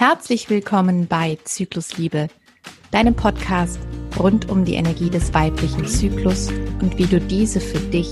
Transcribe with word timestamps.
Herzlich 0.00 0.48
willkommen 0.48 1.08
bei 1.08 1.36
Zyklusliebe, 1.44 2.28
deinem 2.90 3.14
Podcast 3.14 3.78
rund 4.18 4.48
um 4.48 4.64
die 4.64 4.72
Energie 4.72 5.10
des 5.10 5.34
weiblichen 5.34 5.86
Zyklus 5.86 6.48
und 6.80 6.96
wie 6.96 7.04
du 7.04 7.20
diese 7.20 7.60
für 7.60 7.80
dich 7.90 8.10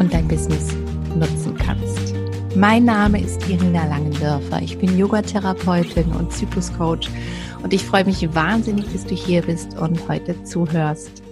und 0.00 0.12
dein 0.12 0.26
Business 0.26 0.74
nutzen 1.14 1.56
kannst. 1.56 2.16
Mein 2.56 2.84
Name 2.84 3.22
ist 3.22 3.48
Irina 3.48 3.86
Langendörfer. 3.86 4.60
Ich 4.60 4.76
bin 4.78 4.98
Yogatherapeutin 4.98 6.10
und 6.10 6.32
Zykluscoach 6.32 7.08
und 7.62 7.72
ich 7.72 7.84
freue 7.84 8.06
mich 8.06 8.34
wahnsinnig, 8.34 8.92
dass 8.92 9.06
du 9.06 9.14
hier 9.14 9.42
bist 9.42 9.78
und 9.78 10.08
heute 10.08 10.42
zuhörst. 10.42 11.22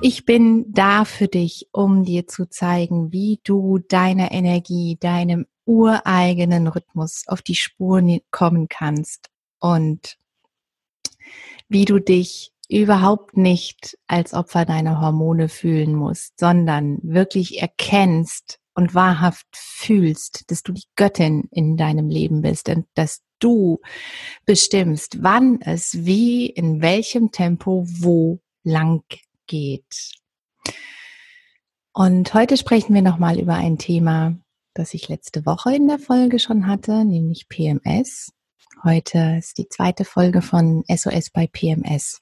Ich 0.00 0.24
bin 0.24 0.72
da 0.72 1.04
für 1.04 1.26
dich, 1.26 1.66
um 1.72 2.04
dir 2.04 2.28
zu 2.28 2.48
zeigen, 2.48 3.10
wie 3.10 3.40
du 3.42 3.80
deiner 3.80 4.30
Energie, 4.30 4.96
deinem 5.00 5.46
ureigenen 5.66 6.68
Rhythmus 6.68 7.24
auf 7.26 7.42
die 7.42 7.54
Spuren 7.54 8.20
kommen 8.30 8.68
kannst 8.68 9.28
und 9.58 10.16
wie 11.68 11.84
du 11.84 11.98
dich 11.98 12.52
überhaupt 12.68 13.36
nicht 13.36 13.98
als 14.06 14.34
Opfer 14.34 14.64
deiner 14.64 15.00
Hormone 15.00 15.48
fühlen 15.48 15.94
musst, 15.94 16.38
sondern 16.38 16.98
wirklich 17.02 17.60
erkennst 17.60 18.58
und 18.74 18.94
wahrhaft 18.94 19.46
fühlst, 19.52 20.50
dass 20.50 20.62
du 20.62 20.72
die 20.72 20.84
Göttin 20.96 21.48
in 21.50 21.76
deinem 21.76 22.08
Leben 22.08 22.42
bist 22.42 22.68
und 22.68 22.86
dass 22.94 23.22
du 23.38 23.80
bestimmst, 24.44 25.22
wann 25.22 25.60
es 25.60 26.04
wie, 26.04 26.46
in 26.46 26.82
welchem 26.82 27.30
Tempo, 27.30 27.84
wo 27.86 28.40
lang 28.64 29.02
geht. 29.46 30.12
Und 31.92 32.34
heute 32.34 32.56
sprechen 32.56 32.94
wir 32.94 33.02
nochmal 33.02 33.38
über 33.38 33.54
ein 33.54 33.78
Thema, 33.78 34.36
das 34.78 34.92
ich 34.94 35.08
letzte 35.08 35.46
Woche 35.46 35.74
in 35.74 35.88
der 35.88 35.98
Folge 35.98 36.38
schon 36.38 36.66
hatte, 36.66 37.04
nämlich 37.04 37.48
PMS. 37.48 38.32
Heute 38.84 39.36
ist 39.38 39.56
die 39.58 39.68
zweite 39.68 40.04
Folge 40.04 40.42
von 40.42 40.84
SOS 40.86 41.30
bei 41.30 41.46
PMS. 41.46 42.20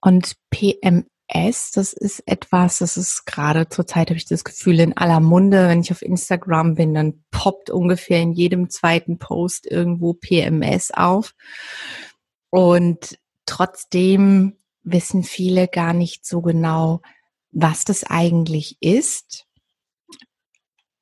Und 0.00 0.36
PMS, 0.50 1.70
das 1.72 1.92
ist 1.92 2.24
etwas, 2.26 2.78
das 2.78 2.96
ist 2.96 3.24
gerade 3.24 3.68
zurzeit, 3.68 4.08
habe 4.08 4.18
ich 4.18 4.26
das 4.26 4.42
Gefühl, 4.42 4.80
in 4.80 4.96
aller 4.96 5.20
Munde. 5.20 5.68
Wenn 5.68 5.80
ich 5.80 5.92
auf 5.92 6.02
Instagram 6.02 6.74
bin, 6.74 6.94
dann 6.94 7.24
poppt 7.30 7.70
ungefähr 7.70 8.20
in 8.20 8.32
jedem 8.32 8.68
zweiten 8.68 9.18
Post 9.18 9.66
irgendwo 9.66 10.12
PMS 10.12 10.90
auf. 10.90 11.34
Und 12.50 13.18
trotzdem 13.44 14.56
wissen 14.82 15.22
viele 15.22 15.68
gar 15.68 15.92
nicht 15.92 16.26
so 16.26 16.42
genau, 16.42 17.00
was 17.52 17.84
das 17.84 18.02
eigentlich 18.04 18.76
ist 18.80 19.45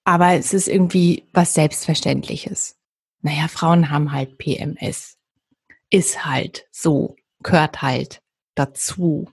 aber 0.04 0.34
es 0.34 0.52
ist 0.52 0.68
irgendwie 0.68 1.24
was 1.32 1.54
Selbstverständliches. 1.54 2.76
Naja, 3.22 3.48
Frauen 3.48 3.90
haben 3.90 4.12
halt 4.12 4.38
PMS. 4.38 5.16
Ist 5.90 6.26
halt 6.26 6.66
so, 6.70 7.16
gehört 7.42 7.82
halt 7.82 8.22
dazu. 8.54 9.30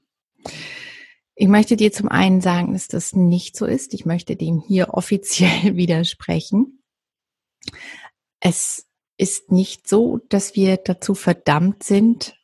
Ich 1.36 1.47
möchte 1.47 1.75
dir 1.75 1.91
zum 1.91 2.08
einen 2.08 2.39
sagen, 2.39 2.73
dass 2.73 2.88
das 2.88 3.13
nicht 3.13 3.58
so 3.58 3.66
ist. 3.66 3.94
Ich 3.94 4.05
möchte 4.05 4.36
dem 4.36 4.63
hier 4.66 4.89
offiziell 4.94 5.75
widersprechen. 5.75 6.81
Es 8.39 8.88
ist 9.17 9.52
nicht 9.52 9.88
so, 9.88 10.19
dass 10.30 10.56
wir 10.56 10.78
dazu 10.78 11.13
verdammt 11.13 11.83
sind, 11.83 12.35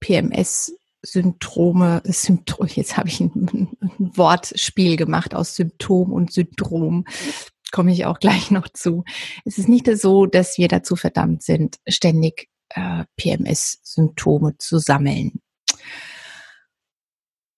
PMS 0.00 0.72
Symptome, 1.04 2.00
Symptom, 2.04 2.68
jetzt 2.68 2.96
habe 2.96 3.08
ich 3.08 3.20
ein, 3.20 3.48
ein, 3.52 3.76
Wortspiel 4.16 4.96
gemacht 4.96 5.34
aus 5.34 5.56
Symptom 5.56 6.12
und 6.12 6.32
Syndrom 6.32 7.06
komme 7.72 7.92
ich 7.92 8.06
auch 8.06 8.18
gleich 8.20 8.50
noch 8.50 8.68
zu. 8.68 9.04
Es 9.44 9.58
ist 9.58 9.68
nicht 9.68 9.88
so, 9.96 10.26
dass 10.26 10.58
wir 10.58 10.68
dazu 10.68 10.94
verdammt 10.94 11.42
sind, 11.42 11.78
ständig 11.88 12.48
äh, 12.68 13.04
PMS-Symptome 13.16 14.56
zu 14.58 14.78
sammeln. 14.78 15.40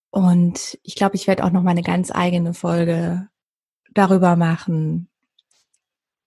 Und 0.09 0.79
ich 0.81 0.95
glaube, 0.95 1.15
ich 1.15 1.27
werde 1.27 1.43
auch 1.43 1.51
noch 1.51 1.61
mal 1.61 1.71
eine 1.71 1.83
ganz 1.83 2.09
eigene 2.09 2.53
Folge 2.53 3.27
darüber 3.93 4.35
machen, 4.35 5.09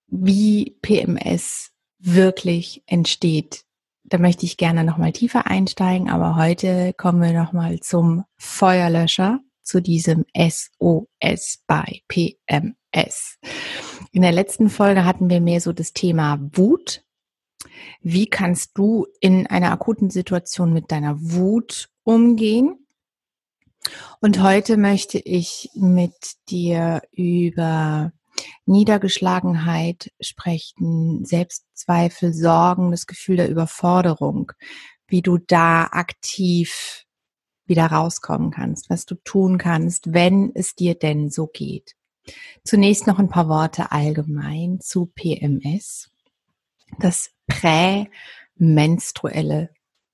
wie 0.06 0.76
PMS 0.82 1.70
wirklich 1.98 2.82
entsteht. 2.86 3.64
Da 4.04 4.18
möchte 4.18 4.46
ich 4.46 4.56
gerne 4.56 4.84
noch 4.84 4.96
mal 4.96 5.12
tiefer 5.12 5.46
einsteigen, 5.46 6.08
aber 6.08 6.36
heute 6.36 6.92
kommen 6.94 7.20
wir 7.20 7.32
noch 7.32 7.52
mal 7.52 7.80
zum 7.80 8.24
Feuerlöscher, 8.36 9.40
zu 9.62 9.82
diesem 9.82 10.24
SOS 10.34 11.62
bei 11.66 12.02
PMS. 12.08 12.76
S. 13.06 13.38
In 14.12 14.22
der 14.22 14.32
letzten 14.32 14.70
Folge 14.70 15.04
hatten 15.04 15.30
wir 15.30 15.40
mehr 15.40 15.60
so 15.60 15.72
das 15.72 15.92
Thema 15.92 16.38
Wut. 16.52 17.04
Wie 18.00 18.26
kannst 18.26 18.76
du 18.76 19.06
in 19.20 19.46
einer 19.46 19.72
akuten 19.72 20.10
Situation 20.10 20.72
mit 20.72 20.90
deiner 20.90 21.16
Wut 21.20 21.90
umgehen? 22.04 22.86
Und 24.20 24.42
heute 24.42 24.76
möchte 24.76 25.18
ich 25.18 25.70
mit 25.74 26.14
dir 26.48 27.02
über 27.12 28.12
Niedergeschlagenheit 28.66 30.10
sprechen, 30.20 31.24
Selbstzweifel, 31.24 32.32
Sorgen, 32.32 32.90
das 32.90 33.06
Gefühl 33.06 33.36
der 33.36 33.48
Überforderung, 33.48 34.52
wie 35.06 35.22
du 35.22 35.38
da 35.38 35.84
aktiv 35.84 37.04
wieder 37.66 37.86
rauskommen 37.86 38.50
kannst, 38.50 38.90
was 38.90 39.06
du 39.06 39.14
tun 39.16 39.58
kannst, 39.58 40.12
wenn 40.12 40.52
es 40.54 40.74
dir 40.74 40.94
denn 40.94 41.30
so 41.30 41.46
geht. 41.46 41.97
Zunächst 42.64 43.06
noch 43.06 43.18
ein 43.18 43.28
paar 43.28 43.48
Worte 43.48 43.92
allgemein 43.92 44.80
zu 44.80 45.06
PMS. 45.06 46.10
Das 46.98 47.30
prämenstruelle 47.46 49.70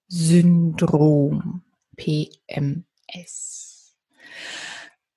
Syndrom 0.09 1.63
PMS. 1.97 3.95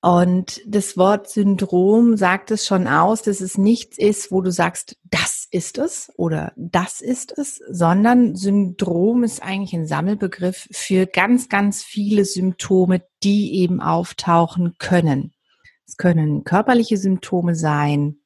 Und 0.01 0.61
das 0.65 0.95
Wort 0.95 1.29
Syndrom 1.29 2.17
sagt 2.17 2.51
es 2.51 2.65
schon 2.65 2.87
aus, 2.87 3.23
dass 3.23 3.41
es 3.41 3.57
nichts 3.57 3.97
ist, 3.97 4.31
wo 4.31 4.41
du 4.41 4.51
sagst, 4.51 4.95
das 5.03 5.47
ist 5.49 5.79
es 5.79 6.11
oder 6.17 6.53
das 6.55 7.01
ist 7.01 7.37
es, 7.37 7.59
sondern 7.69 8.35
Syndrom 8.35 9.23
ist 9.23 9.41
eigentlich 9.41 9.73
ein 9.73 9.87
Sammelbegriff 9.87 10.67
für 10.71 11.07
ganz, 11.07 11.49
ganz 11.49 11.83
viele 11.83 12.25
Symptome, 12.25 13.01
die 13.23 13.55
eben 13.55 13.81
auftauchen 13.81 14.75
können. 14.77 15.33
Es 15.87 15.97
können 15.97 16.43
körperliche 16.43 16.97
Symptome 16.97 17.55
sein, 17.55 18.17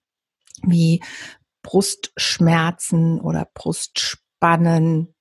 wie 0.63 1.01
Brustschmerzen 1.61 3.21
oder 3.21 3.47
Brustspannen, 3.53 5.13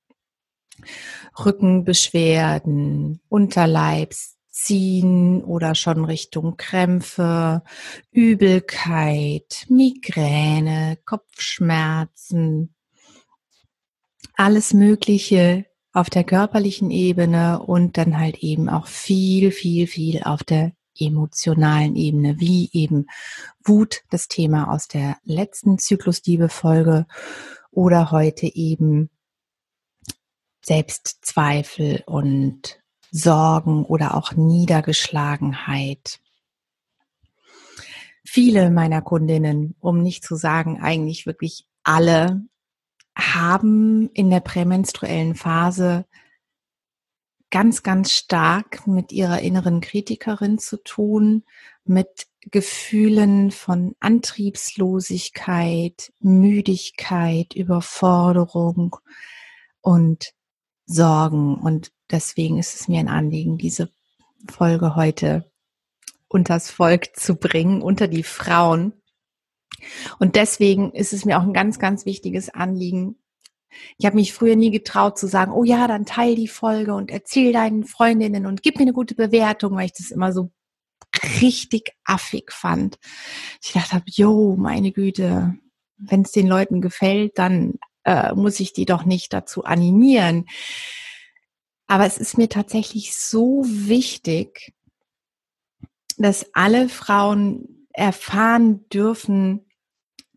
Rückenbeschwerden, 1.45 3.21
Unterleibsziehen 3.29 5.45
oder 5.45 5.75
schon 5.75 6.06
Richtung 6.06 6.56
Krämpfe, 6.56 7.62
Übelkeit, 8.11 9.67
Migräne, 9.69 10.97
Kopfschmerzen, 11.05 12.75
alles 14.34 14.73
Mögliche 14.73 15.67
auf 15.93 16.09
der 16.09 16.25
körperlichen 16.25 16.91
Ebene 16.91 17.62
und 17.62 17.99
dann 17.99 18.19
halt 18.19 18.39
eben 18.39 18.71
auch 18.71 18.87
viel, 18.87 19.50
viel, 19.50 19.87
viel 19.87 20.23
auf 20.23 20.43
der 20.45 20.73
emotionalen 21.00 21.97
Ebene, 21.97 22.38
wie 22.38 22.71
eben 22.72 23.06
Wut, 23.65 24.03
das 24.11 24.28
Thema 24.28 24.72
aus 24.72 24.88
der 24.88 25.16
letzten 25.25 25.78
Zyklusliebe-Folge 25.78 27.06
oder 27.71 28.11
heute 28.11 28.47
eben 28.47 29.11
Selbstzweifel 30.62 32.03
und 32.06 32.81
Sorgen 33.11 33.84
oder 33.84 34.15
auch 34.15 34.33
Niedergeschlagenheit. 34.33 36.21
Viele 38.25 38.71
meiner 38.71 39.03
Kundinnen, 39.03 39.75
um 39.81 40.03
nicht 40.03 40.25
zu 40.25 40.37
sagen 40.37 40.81
eigentlich 40.81 41.27
wirklich 41.27 41.67
alle, 41.82 42.43
haben 43.17 44.08
in 44.11 44.31
der 44.31 44.41
prämenstruellen 44.41 45.35
Phase 45.35 46.05
ganz, 47.50 47.82
ganz 47.82 48.12
stark 48.12 48.87
mit 48.87 49.12
ihrer 49.12 49.41
inneren 49.41 49.81
Kritikerin 49.81 50.58
zu 50.58 50.82
tun, 50.82 51.44
mit 51.85 52.26
Gefühlen 52.50 53.50
von 53.50 53.94
Antriebslosigkeit, 54.00 56.12
Müdigkeit, 56.20 57.55
Überforderung 57.55 58.97
und 59.81 60.32
Sorgen. 60.87 61.56
Und 61.56 61.93
deswegen 62.11 62.58
ist 62.58 62.81
es 62.81 62.88
mir 62.88 63.00
ein 63.00 63.08
Anliegen, 63.08 63.58
diese 63.58 63.91
Folge 64.49 64.97
heute 64.97 65.50
unters 66.29 66.70
Volk 66.70 67.17
zu 67.17 67.35
bringen, 67.35 67.82
unter 67.82 68.08
die 68.08 68.23
Frauen. 68.23 68.94
Und 70.19 70.37
deswegen 70.37 70.93
ist 70.93 71.12
es 71.12 71.25
mir 71.25 71.38
auch 71.38 71.43
ein 71.43 71.52
ganz, 71.52 71.79
ganz 71.79 72.06
wichtiges 72.06 72.49
Anliegen, 72.49 73.17
ich 73.99 74.06
habe 74.06 74.17
mich 74.17 74.32
früher 74.32 74.56
nie 74.56 74.70
getraut 74.70 75.19
zu 75.19 75.26
sagen, 75.26 75.52
oh 75.52 75.64
ja, 75.64 75.87
dann 75.87 76.06
teil 76.06 76.34
die 76.34 76.49
Folge 76.49 76.94
und 76.94 77.11
erzähl 77.11 77.52
deinen 77.52 77.84
Freundinnen 77.84 78.46
und 78.46 78.62
gib 78.62 78.76
mir 78.76 78.82
eine 78.82 78.93
gute 78.93 79.14
Bewertung, 79.14 79.76
weil 79.76 79.87
ich 79.87 79.93
das 79.93 80.11
immer 80.11 80.32
so 80.32 80.50
richtig 81.40 81.93
affig 82.05 82.52
fand. 82.52 82.99
Ich 83.62 83.72
dachte 83.72 84.02
jo, 84.06 84.56
meine 84.56 84.93
Güte, 84.93 85.55
wenn 85.96 86.22
es 86.22 86.32
den 86.32 86.46
Leuten 86.46 86.81
gefällt, 86.81 87.38
dann 87.38 87.75
äh, 88.05 88.34
muss 88.34 88.61
ich 88.61 88.72
die 88.72 88.87
doch 88.87 89.05
nicht 89.05 89.32
dazu 89.32 89.64
animieren. 89.64 90.46
Aber 91.87 92.06
es 92.06 92.19
ist 92.19 92.38
mir 92.38 92.49
tatsächlich 92.49 93.16
so 93.16 93.64
wichtig, 93.66 94.73
dass 96.16 96.46
alle 96.52 96.88
Frauen 96.88 97.87
erfahren 97.93 98.88
dürfen, 98.90 99.66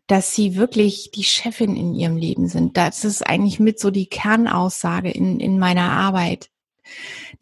dass 0.06 0.34
sie 0.34 0.56
wirklich 0.56 1.10
die 1.14 1.24
Chefin 1.24 1.76
in 1.76 1.94
ihrem 1.94 2.16
Leben 2.16 2.48
sind. 2.48 2.76
Das 2.76 3.04
ist 3.04 3.26
eigentlich 3.26 3.58
mit 3.58 3.78
so 3.78 3.90
die 3.90 4.06
Kernaussage 4.06 5.10
in, 5.10 5.40
in 5.40 5.58
meiner 5.58 5.90
Arbeit. 5.90 6.50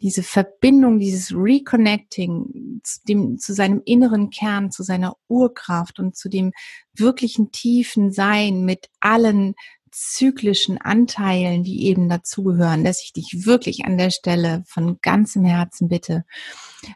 Diese 0.00 0.22
Verbindung, 0.22 1.00
dieses 1.00 1.32
Reconnecting 1.34 2.80
zu, 2.84 3.00
dem, 3.08 3.38
zu 3.38 3.52
seinem 3.52 3.82
inneren 3.84 4.30
Kern, 4.30 4.70
zu 4.70 4.84
seiner 4.84 5.16
Urkraft 5.28 5.98
und 5.98 6.16
zu 6.16 6.28
dem 6.28 6.52
wirklichen 6.94 7.50
tiefen 7.50 8.12
Sein 8.12 8.64
mit 8.64 8.88
allen 9.00 9.54
zyklischen 9.92 10.80
Anteilen, 10.80 11.62
die 11.62 11.86
eben 11.86 12.08
dazugehören, 12.08 12.82
dass 12.82 13.02
ich 13.02 13.12
dich 13.12 13.46
wirklich 13.46 13.84
an 13.84 13.98
der 13.98 14.10
Stelle 14.10 14.64
von 14.66 14.98
ganzem 15.02 15.44
Herzen 15.44 15.88
bitte, 15.88 16.24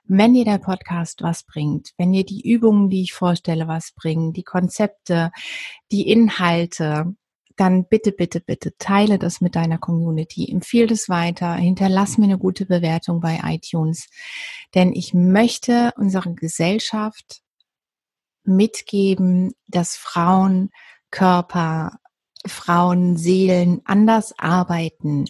wenn 0.04 0.34
dir 0.34 0.44
der 0.44 0.58
Podcast 0.58 1.22
was 1.22 1.44
bringt, 1.44 1.92
wenn 1.98 2.12
dir 2.12 2.24
die 2.24 2.48
Übungen, 2.50 2.90
die 2.90 3.02
ich 3.02 3.12
vorstelle, 3.12 3.68
was 3.68 3.92
bringen, 3.92 4.32
die 4.32 4.42
Konzepte, 4.42 5.30
die 5.92 6.10
Inhalte, 6.10 7.14
dann 7.56 7.86
bitte, 7.86 8.12
bitte, 8.12 8.40
bitte 8.40 8.76
teile 8.78 9.18
das 9.18 9.40
mit 9.40 9.54
deiner 9.54 9.78
Community, 9.78 10.50
empfehle 10.50 10.92
es 10.92 11.08
weiter, 11.08 11.54
hinterlass 11.54 12.18
mir 12.18 12.24
eine 12.24 12.38
gute 12.38 12.66
Bewertung 12.66 13.20
bei 13.20 13.40
iTunes, 13.44 14.08
denn 14.74 14.92
ich 14.92 15.14
möchte 15.14 15.92
unsere 15.96 16.34
Gesellschaft 16.34 17.40
mitgeben, 18.44 19.52
dass 19.68 19.96
Frauen 19.96 20.70
Körper 21.10 21.98
Frauen, 22.48 23.16
Seelen 23.16 23.80
anders 23.84 24.34
arbeiten, 24.38 25.26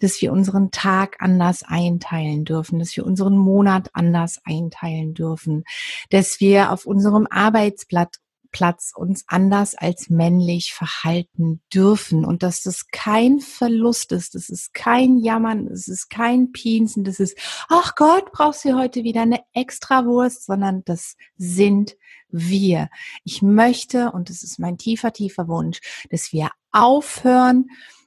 dass 0.00 0.20
wir 0.20 0.32
unseren 0.32 0.70
Tag 0.70 1.16
anders 1.20 1.62
einteilen 1.62 2.44
dürfen, 2.44 2.78
dass 2.78 2.96
wir 2.96 3.06
unseren 3.06 3.36
Monat 3.36 3.90
anders 3.92 4.40
einteilen 4.44 5.14
dürfen, 5.14 5.64
dass 6.10 6.40
wir 6.40 6.72
auf 6.72 6.86
unserem 6.86 7.26
Arbeitsplatz 7.30 8.18
Platz 8.52 8.92
uns 8.94 9.24
anders 9.28 9.74
als 9.74 10.10
männlich 10.10 10.72
verhalten 10.72 11.62
dürfen 11.72 12.24
und 12.24 12.42
dass 12.42 12.62
das 12.62 12.88
kein 12.88 13.40
Verlust 13.40 14.12
ist, 14.12 14.34
das 14.34 14.48
ist 14.48 14.74
kein 14.74 15.18
Jammern, 15.18 15.68
das 15.68 15.88
ist 15.88 16.10
kein 16.10 16.52
Piensen, 16.52 17.04
das 17.04 17.20
ist, 17.20 17.36
ach 17.68 17.94
Gott, 17.94 18.32
brauchst 18.32 18.64
du 18.64 18.76
heute 18.76 19.04
wieder 19.04 19.22
eine 19.22 19.40
Extrawurst, 19.52 20.46
sondern 20.46 20.82
das 20.84 21.16
sind 21.36 21.96
wir. 22.32 22.88
Ich 23.24 23.42
möchte, 23.42 24.12
und 24.12 24.30
das 24.30 24.42
ist 24.42 24.58
mein 24.58 24.78
tiefer, 24.78 25.12
tiefer 25.12 25.48
Wunsch, 25.48 25.80
dass 26.10 26.32
wir 26.32 26.50
aufhören, 26.72 27.66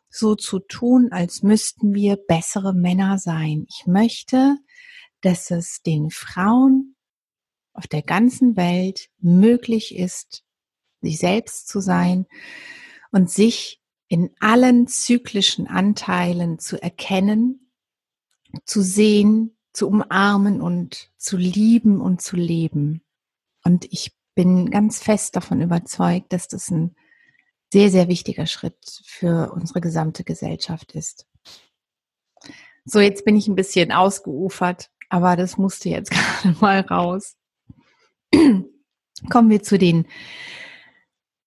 so 0.09 0.35
zu 0.35 0.59
tun, 0.59 1.11
als 1.11 1.41
müssten 1.41 1.95
wir 1.95 2.17
bessere 2.17 2.73
Männer 2.73 3.17
sein. 3.17 3.65
Ich 3.67 3.87
möchte, 3.87 4.57
dass 5.21 5.49
es 5.49 5.81
den 5.81 6.11
Frauen 6.11 6.95
auf 7.73 7.87
der 7.87 8.03
ganzen 8.03 8.55
Welt 8.55 9.09
möglich 9.19 9.95
ist, 9.95 10.43
sich 11.01 11.17
selbst 11.17 11.67
zu 11.67 11.79
sein 11.79 12.27
und 13.11 13.31
sich 13.31 13.81
in 14.07 14.29
allen 14.39 14.87
zyklischen 14.87 15.67
Anteilen 15.67 16.59
zu 16.59 16.81
erkennen, 16.81 17.71
zu 18.65 18.83
sehen, 18.83 19.57
zu 19.73 19.87
umarmen 19.87 20.61
und 20.61 21.11
zu 21.17 21.37
lieben 21.37 21.99
und 21.99 22.21
zu 22.21 22.35
leben. 22.35 23.01
Und 23.63 23.85
ich 23.91 24.13
bin 24.35 24.71
ganz 24.71 25.01
fest 25.01 25.35
davon 25.35 25.61
überzeugt, 25.61 26.33
dass 26.33 26.47
das 26.47 26.69
ein 26.69 26.95
sehr, 27.71 27.89
sehr 27.89 28.07
wichtiger 28.07 28.45
Schritt 28.45 28.77
für 29.05 29.51
unsere 29.51 29.81
gesamte 29.81 30.23
Gesellschaft 30.23 30.93
ist. 30.93 31.27
So, 32.85 32.99
jetzt 32.99 33.25
bin 33.25 33.35
ich 33.35 33.47
ein 33.47 33.55
bisschen 33.55 33.91
ausgeufert, 33.91 34.91
aber 35.09 35.35
das 35.35 35.57
musste 35.57 35.89
jetzt 35.89 36.11
gerade 36.43 36.57
mal 36.59 36.81
raus. 36.81 37.35
Kommen 39.29 39.49
wir 39.49 39.63
zu 39.63 39.77
den 39.77 40.07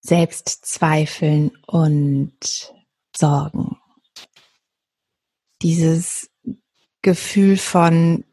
Selbstzweifeln 0.01 1.51
und 1.67 2.73
Sorgen. 3.15 3.77
Dieses 5.63 6.31
Gefühl 7.03 7.57
von, 7.57 8.25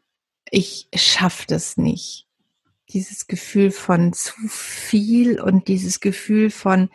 ich 0.50 0.88
schaffe 0.94 1.46
das 1.48 1.76
nicht. 1.76 2.28
Dieses 2.90 3.26
Gefühl 3.26 3.70
von 3.70 4.12
zu 4.12 4.34
viel 4.48 5.40
und 5.40 5.68
dieses 5.68 6.00
Gefühl 6.00 6.50
von, 6.50 6.90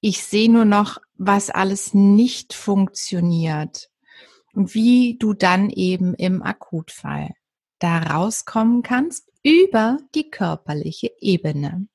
ich 0.00 0.22
sehe 0.22 0.50
nur 0.50 0.64
noch, 0.64 0.98
was 1.16 1.50
alles 1.50 1.94
nicht 1.94 2.54
funktioniert. 2.54 3.90
Und 4.52 4.74
wie 4.74 5.16
du 5.18 5.34
dann 5.34 5.68
eben 5.70 6.14
im 6.14 6.42
Akutfall 6.42 7.34
da 7.80 7.98
rauskommen 7.98 8.82
kannst 8.82 9.32
über 9.42 9.98
die 10.14 10.30
körperliche 10.30 11.10
Ebene. 11.20 11.88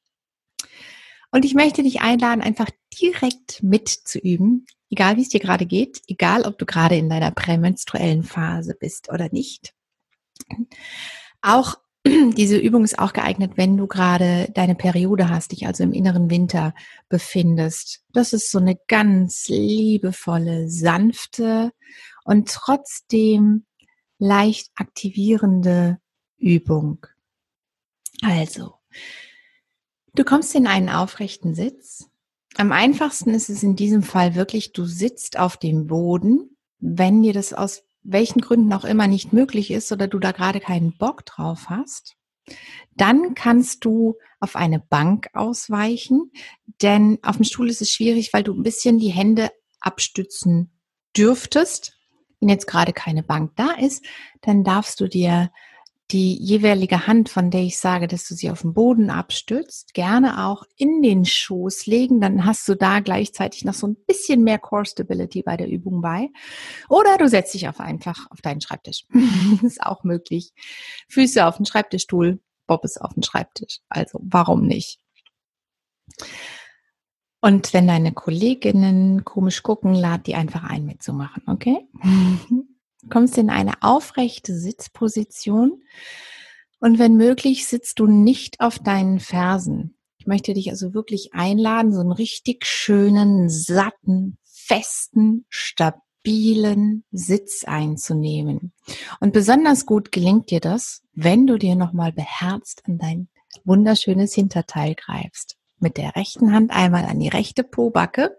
Und 1.32 1.46
ich 1.46 1.54
möchte 1.54 1.84
dich 1.84 2.02
einladen, 2.02 2.42
einfach 2.42 2.70
direkt 3.00 3.64
mitzuüben, 3.64 4.66
egal 4.90 5.18
wie 5.18 5.22
es 5.22 5.30
dir 5.30 5.40
gerade 5.40 5.66
geht, 5.66 6.02
egal 6.08 6.44
ob 6.44 6.58
du 6.58 6.66
gerade 6.66 6.96
in 6.96 7.10
deiner 7.10 7.32
prämenstruellen 7.32 8.24
Phase 8.24 8.76
bist 8.80 9.10
oder 9.10 9.30
nicht. 9.32 9.74
Auch 11.42 11.78
diese 12.06 12.58
Übung 12.58 12.84
ist 12.84 12.98
auch 12.98 13.14
geeignet, 13.14 13.54
wenn 13.56 13.78
du 13.78 13.88
gerade 13.88 14.50
deine 14.54 14.76
Periode 14.76 15.30
hast, 15.30 15.52
dich 15.52 15.68
also 15.68 15.84
im 15.84 15.94
inneren 15.94 16.30
Winter 16.30 16.74
befindest. 17.10 18.04
Das 18.14 18.34
ist 18.34 18.52
so 18.52 18.60
eine 18.60 18.78
ganz 18.88 19.48
liebevolle, 19.48 20.70
sanfte 20.70 21.72
und 22.24 22.50
trotzdem 22.50 23.66
leicht 24.18 24.72
aktivierende 24.76 26.00
Übung. 26.38 27.06
Also, 28.22 28.76
du 30.14 30.24
kommst 30.24 30.56
in 30.56 30.68
einen 30.68 30.90
aufrechten 30.90 31.56
Sitz. 31.56 32.10
Am 32.56 32.72
einfachsten 32.72 33.34
ist 33.34 33.50
es 33.50 33.64
in 33.64 33.76
diesem 33.76 34.04
Fall 34.04 34.36
wirklich, 34.36 34.74
du 34.74 34.86
sitzt 34.86 35.38
auf 35.40 35.58
dem 35.58 35.88
Boden. 35.88 36.58
Wenn 36.80 37.22
dir 37.22 37.34
das 37.34 37.54
aus 37.54 37.84
welchen 38.12 38.42
Gründen 38.42 38.74
auch 38.74 38.86
immer 38.86 39.08
nicht 39.08 39.34
möglich 39.34 39.72
ist 39.72 39.92
oder 39.92 40.08
du 40.08 40.20
da 40.20 40.32
gerade 40.32 40.60
keinen 40.60 40.98
Bock 40.98 41.26
drauf 41.26 41.70
hast, 41.70 42.16
dann 42.96 43.36
kannst 43.36 43.86
du 43.86 44.16
auf 44.40 44.56
eine 44.56 44.80
Bank 44.80 45.30
ausweichen, 45.34 46.32
denn 46.82 47.20
auf 47.24 47.38
dem 47.38 47.46
Stuhl 47.46 47.70
ist 47.70 47.82
es 47.82 47.92
schwierig, 47.92 48.34
weil 48.34 48.44
du 48.44 48.54
ein 48.54 48.64
bisschen 48.64 48.98
die 48.98 49.10
Hände 49.10 49.52
abstützen 49.80 50.72
dürftest. 51.16 51.94
Wenn 52.40 52.50
jetzt 52.50 52.68
gerade 52.68 52.94
keine 52.94 53.24
Bank 53.24 53.52
da 53.56 53.72
ist, 53.72 54.06
dann 54.42 54.64
darfst 54.64 55.00
du 55.00 55.08
dir 55.08 55.52
die 56.12 56.36
jeweilige 56.36 57.06
Hand, 57.06 57.30
von 57.30 57.52
der 57.52 57.62
ich 57.62 57.78
sage, 57.78 58.08
dass 58.08 58.28
du 58.28 58.34
sie 58.34 58.50
auf 58.50 58.62
den 58.62 58.74
Boden 58.74 59.12
abstützt, 59.12 59.94
gerne 59.94 60.46
auch 60.48 60.64
in 60.76 61.02
den 61.04 61.24
Schoß 61.24 61.86
legen. 61.86 62.20
Dann 62.20 62.46
hast 62.46 62.68
du 62.68 62.76
da 62.76 63.00
gleichzeitig 63.00 63.64
noch 63.64 63.76
so 63.76 63.88
ein 63.88 63.96
bisschen 64.08 64.44
mehr 64.44 64.58
Core 64.58 64.86
Stability 64.86 65.44
bei 65.44 65.56
der 65.56 65.68
Übung 65.68 66.02
bei. 66.02 66.30
Oder 66.90 67.18
du 67.18 67.28
setzt 67.30 67.54
dich 67.54 67.68
auf 67.68 67.80
einfach 67.80 68.26
auf 68.32 68.42
deinen 68.42 68.62
Schreibtisch. 68.62 69.06
ist 69.62 69.84
auch 69.84 70.04
möglich. 70.04 70.52
Füße 71.10 71.46
auf 71.46 71.58
den 71.58 71.66
Schreibtischstuhl, 71.66 72.40
Bob 72.66 72.84
ist 72.86 73.00
auf 73.00 73.14
den 73.14 73.24
Schreibtisch. 73.24 73.80
Also 73.88 74.20
warum 74.24 74.66
nicht? 74.66 75.00
Und 77.42 77.74
wenn 77.74 77.88
deine 77.88 78.14
Kolleginnen 78.14 79.24
komisch 79.24 79.64
gucken, 79.64 79.94
lad 79.94 80.28
die 80.28 80.36
einfach 80.36 80.64
ein 80.64 80.86
mitzumachen, 80.86 81.44
okay? 81.48 81.88
kommst 83.10 83.38
in 83.38 83.50
eine 83.50 83.74
aufrechte 83.82 84.58
Sitzposition 84.58 85.82
und 86.80 86.98
wenn 86.98 87.16
möglich 87.16 87.68
sitzt 87.68 88.00
du 88.00 88.08
nicht 88.08 88.62
auf 88.62 88.80
deinen 88.80 89.20
Fersen. 89.20 89.98
Ich 90.18 90.28
möchte 90.28 90.54
dich 90.54 90.70
also 90.70 90.94
wirklich 90.94 91.34
einladen, 91.34 91.94
so 91.94 92.00
einen 92.00 92.12
richtig 92.12 92.66
schönen, 92.66 93.50
satten, 93.50 94.38
festen, 94.44 95.46
stabilen 95.50 97.04
Sitz 97.12 97.64
einzunehmen. 97.66 98.74
Und 99.20 99.34
besonders 99.34 99.86
gut 99.86 100.12
gelingt 100.12 100.52
dir 100.52 100.60
das, 100.60 101.02
wenn 101.14 101.48
du 101.48 101.58
dir 101.58 101.76
nochmal 101.76 102.12
beherzt 102.12 102.84
an 102.86 102.98
dein 102.98 103.30
wunderschönes 103.66 104.34
Hinterteil 104.34 104.96
greifst. 104.96 105.58
Mit 105.80 105.98
der 105.98 106.16
rechten 106.16 106.54
Hand 106.54 106.72
einmal 106.72 107.06
an 107.06 107.20
die 107.20 107.30
rechte 107.30 107.64
Pobacke 107.64 108.38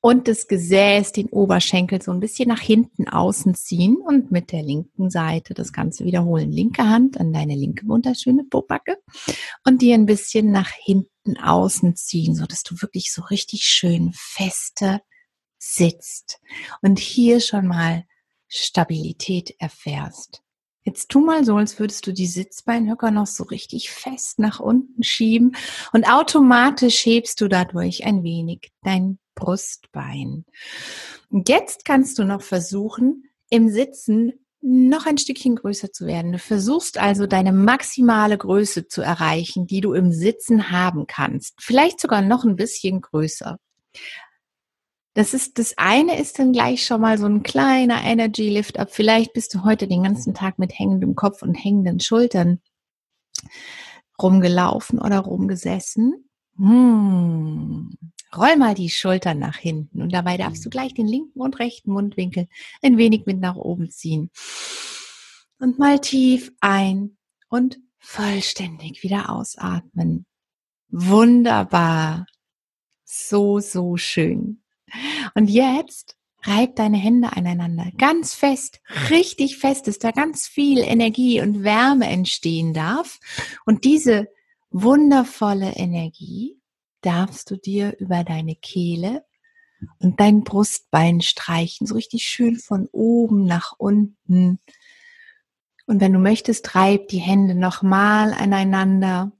und 0.00 0.28
das 0.28 0.46
Gesäß, 0.46 1.12
den 1.12 1.28
Oberschenkel 1.28 2.00
so 2.00 2.12
ein 2.12 2.20
bisschen 2.20 2.48
nach 2.48 2.60
hinten 2.60 3.08
außen 3.08 3.54
ziehen 3.54 3.96
und 3.96 4.30
mit 4.30 4.52
der 4.52 4.62
linken 4.62 5.10
Seite 5.10 5.54
das 5.54 5.72
Ganze 5.72 6.04
wiederholen. 6.04 6.52
Linke 6.52 6.88
Hand 6.88 7.18
an 7.18 7.32
deine 7.32 7.54
linke 7.54 7.86
wunderschöne 7.88 8.44
Pobacke 8.44 8.98
und 9.64 9.82
die 9.82 9.92
ein 9.92 10.06
bisschen 10.06 10.52
nach 10.52 10.70
hinten 10.70 11.36
außen 11.42 11.96
ziehen, 11.96 12.34
so 12.34 12.46
dass 12.46 12.62
du 12.62 12.80
wirklich 12.80 13.12
so 13.12 13.22
richtig 13.22 13.62
schön 13.64 14.12
feste 14.14 15.00
sitzt 15.58 16.40
und 16.82 16.98
hier 16.98 17.40
schon 17.40 17.66
mal 17.66 18.04
Stabilität 18.48 19.54
erfährst. 19.58 20.42
Jetzt 20.86 21.08
tu 21.08 21.20
mal 21.20 21.44
so, 21.44 21.56
als 21.56 21.80
würdest 21.80 22.06
du 22.06 22.12
die 22.12 22.28
Sitzbeinhöcker 22.28 23.10
noch 23.10 23.26
so 23.26 23.42
richtig 23.42 23.90
fest 23.90 24.38
nach 24.38 24.60
unten 24.60 25.02
schieben 25.02 25.56
und 25.92 26.08
automatisch 26.08 27.04
hebst 27.04 27.40
du 27.40 27.48
dadurch 27.48 28.06
ein 28.06 28.22
wenig 28.22 28.70
dein 28.84 29.18
Brustbein. 29.34 30.44
Und 31.28 31.48
jetzt 31.48 31.84
kannst 31.84 32.20
du 32.20 32.24
noch 32.24 32.40
versuchen, 32.40 33.24
im 33.50 33.68
Sitzen 33.68 34.34
noch 34.60 35.06
ein 35.06 35.18
Stückchen 35.18 35.56
größer 35.56 35.90
zu 35.92 36.06
werden. 36.06 36.30
Du 36.30 36.38
versuchst 36.38 36.98
also 36.98 37.26
deine 37.26 37.52
maximale 37.52 38.38
Größe 38.38 38.86
zu 38.86 39.02
erreichen, 39.02 39.66
die 39.66 39.80
du 39.80 39.92
im 39.92 40.12
Sitzen 40.12 40.70
haben 40.70 41.08
kannst. 41.08 41.54
Vielleicht 41.60 42.00
sogar 42.00 42.22
noch 42.22 42.44
ein 42.44 42.54
bisschen 42.54 43.00
größer. 43.00 43.58
Das 45.16 45.32
ist, 45.32 45.58
das 45.58 45.72
eine 45.78 46.20
ist 46.20 46.38
dann 46.38 46.52
gleich 46.52 46.84
schon 46.84 47.00
mal 47.00 47.16
so 47.16 47.24
ein 47.24 47.42
kleiner 47.42 48.02
Energy 48.04 48.50
Lift 48.50 48.78
Up. 48.78 48.90
Vielleicht 48.92 49.32
bist 49.32 49.54
du 49.54 49.64
heute 49.64 49.88
den 49.88 50.02
ganzen 50.02 50.34
Tag 50.34 50.58
mit 50.58 50.78
hängendem 50.78 51.14
Kopf 51.14 51.40
und 51.40 51.54
hängenden 51.54 52.00
Schultern 52.00 52.60
rumgelaufen 54.20 54.98
oder 54.98 55.20
rumgesessen. 55.20 56.28
Hm. 56.58 57.96
Roll 58.36 58.56
mal 58.56 58.74
die 58.74 58.90
Schultern 58.90 59.38
nach 59.38 59.56
hinten 59.56 60.02
und 60.02 60.12
dabei 60.12 60.36
darfst 60.36 60.66
du 60.66 60.68
gleich 60.68 60.92
den 60.92 61.06
linken 61.06 61.40
und 61.40 61.58
rechten 61.60 61.92
Mundwinkel 61.92 62.46
ein 62.82 62.98
wenig 62.98 63.24
mit 63.24 63.40
nach 63.40 63.56
oben 63.56 63.88
ziehen. 63.88 64.30
Und 65.58 65.78
mal 65.78 65.98
tief 65.98 66.52
ein 66.60 67.16
und 67.48 67.78
vollständig 68.00 69.02
wieder 69.02 69.30
ausatmen. 69.30 70.26
Wunderbar. 70.90 72.26
So, 73.06 73.60
so 73.60 73.96
schön. 73.96 74.62
Und 75.34 75.48
jetzt 75.48 76.16
reib 76.46 76.76
deine 76.76 76.96
Hände 76.96 77.36
aneinander 77.36 77.90
ganz 77.98 78.34
fest, 78.34 78.80
richtig 79.10 79.58
fest, 79.58 79.88
dass 79.88 79.98
da 79.98 80.12
ganz 80.12 80.46
viel 80.46 80.78
Energie 80.78 81.40
und 81.40 81.64
Wärme 81.64 82.06
entstehen 82.06 82.72
darf. 82.72 83.18
Und 83.64 83.84
diese 83.84 84.28
wundervolle 84.70 85.72
Energie 85.72 86.60
darfst 87.00 87.50
du 87.50 87.56
dir 87.56 87.96
über 87.98 88.24
deine 88.24 88.54
Kehle 88.54 89.24
und 89.98 90.20
dein 90.20 90.44
Brustbein 90.44 91.20
streichen, 91.20 91.86
so 91.86 91.94
richtig 91.94 92.24
schön 92.24 92.56
von 92.56 92.88
oben 92.92 93.44
nach 93.44 93.74
unten. 93.78 94.58
Und 95.86 96.00
wenn 96.00 96.12
du 96.12 96.18
möchtest, 96.18 96.74
reib 96.74 97.08
die 97.08 97.18
Hände 97.18 97.54
nochmal 97.54 98.32
aneinander. 98.32 99.32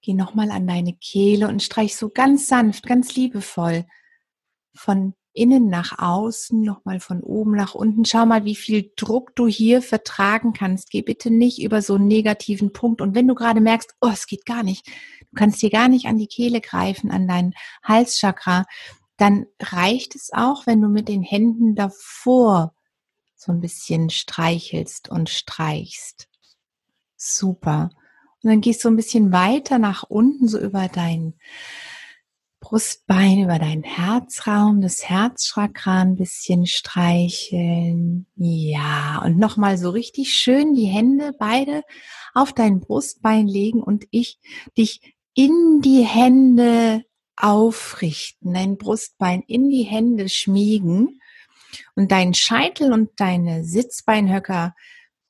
Geh 0.00 0.12
nochmal 0.12 0.50
an 0.50 0.66
deine 0.66 0.94
Kehle 0.94 1.48
und 1.48 1.62
streich 1.62 1.96
so 1.96 2.10
ganz 2.10 2.46
sanft, 2.46 2.86
ganz 2.86 3.14
liebevoll 3.14 3.86
von 4.74 5.14
innen 5.32 5.68
nach 5.68 5.98
außen, 5.98 6.62
nochmal 6.62 7.00
von 7.00 7.20
oben 7.20 7.52
nach 7.52 7.74
unten. 7.74 8.04
Schau 8.04 8.24
mal, 8.24 8.44
wie 8.44 8.54
viel 8.54 8.92
Druck 8.96 9.34
du 9.34 9.48
hier 9.48 9.82
vertragen 9.82 10.52
kannst. 10.52 10.90
Geh 10.90 11.02
bitte 11.02 11.30
nicht 11.30 11.60
über 11.60 11.82
so 11.82 11.96
einen 11.96 12.06
negativen 12.06 12.72
Punkt. 12.72 13.00
Und 13.00 13.14
wenn 13.14 13.26
du 13.26 13.34
gerade 13.34 13.60
merkst, 13.60 13.94
oh, 14.00 14.10
es 14.12 14.26
geht 14.26 14.46
gar 14.46 14.62
nicht, 14.62 14.86
du 14.86 15.34
kannst 15.36 15.60
hier 15.60 15.70
gar 15.70 15.88
nicht 15.88 16.06
an 16.06 16.18
die 16.18 16.28
Kehle 16.28 16.60
greifen, 16.60 17.10
an 17.10 17.26
dein 17.26 17.54
Halschakra, 17.82 18.64
dann 19.16 19.46
reicht 19.60 20.14
es 20.14 20.30
auch, 20.32 20.66
wenn 20.66 20.80
du 20.80 20.88
mit 20.88 21.08
den 21.08 21.22
Händen 21.22 21.74
davor 21.74 22.74
so 23.34 23.52
ein 23.52 23.60
bisschen 23.60 24.10
streichelst 24.10 25.08
und 25.08 25.30
streichst. 25.30 26.28
Super. 27.16 27.90
Und 28.42 28.50
dann 28.50 28.60
gehst 28.60 28.84
du 28.84 28.88
ein 28.88 28.96
bisschen 28.96 29.32
weiter 29.32 29.78
nach 29.78 30.04
unten, 30.04 30.46
so 30.46 30.58
über 30.58 30.88
dein 30.88 31.34
Brustbein 32.64 33.40
über 33.40 33.58
deinen 33.58 33.82
Herzraum, 33.82 34.80
das 34.80 35.06
Herzchakra 35.06 36.00
ein 36.00 36.16
bisschen 36.16 36.66
streicheln. 36.66 38.26
Ja, 38.36 39.20
und 39.22 39.38
nochmal 39.38 39.76
so 39.76 39.90
richtig 39.90 40.32
schön 40.32 40.74
die 40.74 40.86
Hände 40.86 41.34
beide 41.38 41.82
auf 42.32 42.54
dein 42.54 42.80
Brustbein 42.80 43.46
legen 43.46 43.82
und 43.82 44.06
ich 44.10 44.38
dich 44.78 45.14
in 45.34 45.82
die 45.82 46.04
Hände 46.04 47.04
aufrichten, 47.36 48.54
dein 48.54 48.78
Brustbein 48.78 49.42
in 49.46 49.68
die 49.68 49.82
Hände 49.82 50.30
schmiegen 50.30 51.20
und 51.96 52.12
dein 52.12 52.32
Scheitel 52.32 52.94
und 52.94 53.10
deine 53.16 53.64
Sitzbeinhöcker, 53.64 54.74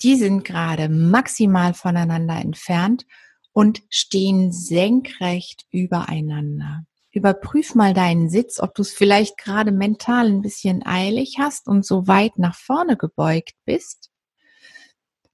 die 0.03 0.15
sind 0.15 0.45
gerade 0.45 0.89
maximal 0.89 1.75
voneinander 1.75 2.37
entfernt 2.37 3.07
und 3.53 3.83
stehen 3.91 4.53
senkrecht 4.53 5.67
übereinander. 5.73 6.85
Überprüf 7.15 7.75
mal 7.75 7.95
deinen 7.95 8.29
Sitz, 8.29 8.61
ob 8.61 8.75
du 8.75 8.83
es 8.83 8.93
vielleicht 8.93 9.39
gerade 9.39 9.71
mental 9.71 10.27
ein 10.27 10.43
bisschen 10.43 10.85
eilig 10.85 11.37
hast 11.39 11.69
und 11.69 11.87
so 11.87 12.09
weit 12.09 12.39
nach 12.39 12.57
vorne 12.57 12.97
gebeugt 12.97 13.55
bist. 13.65 14.11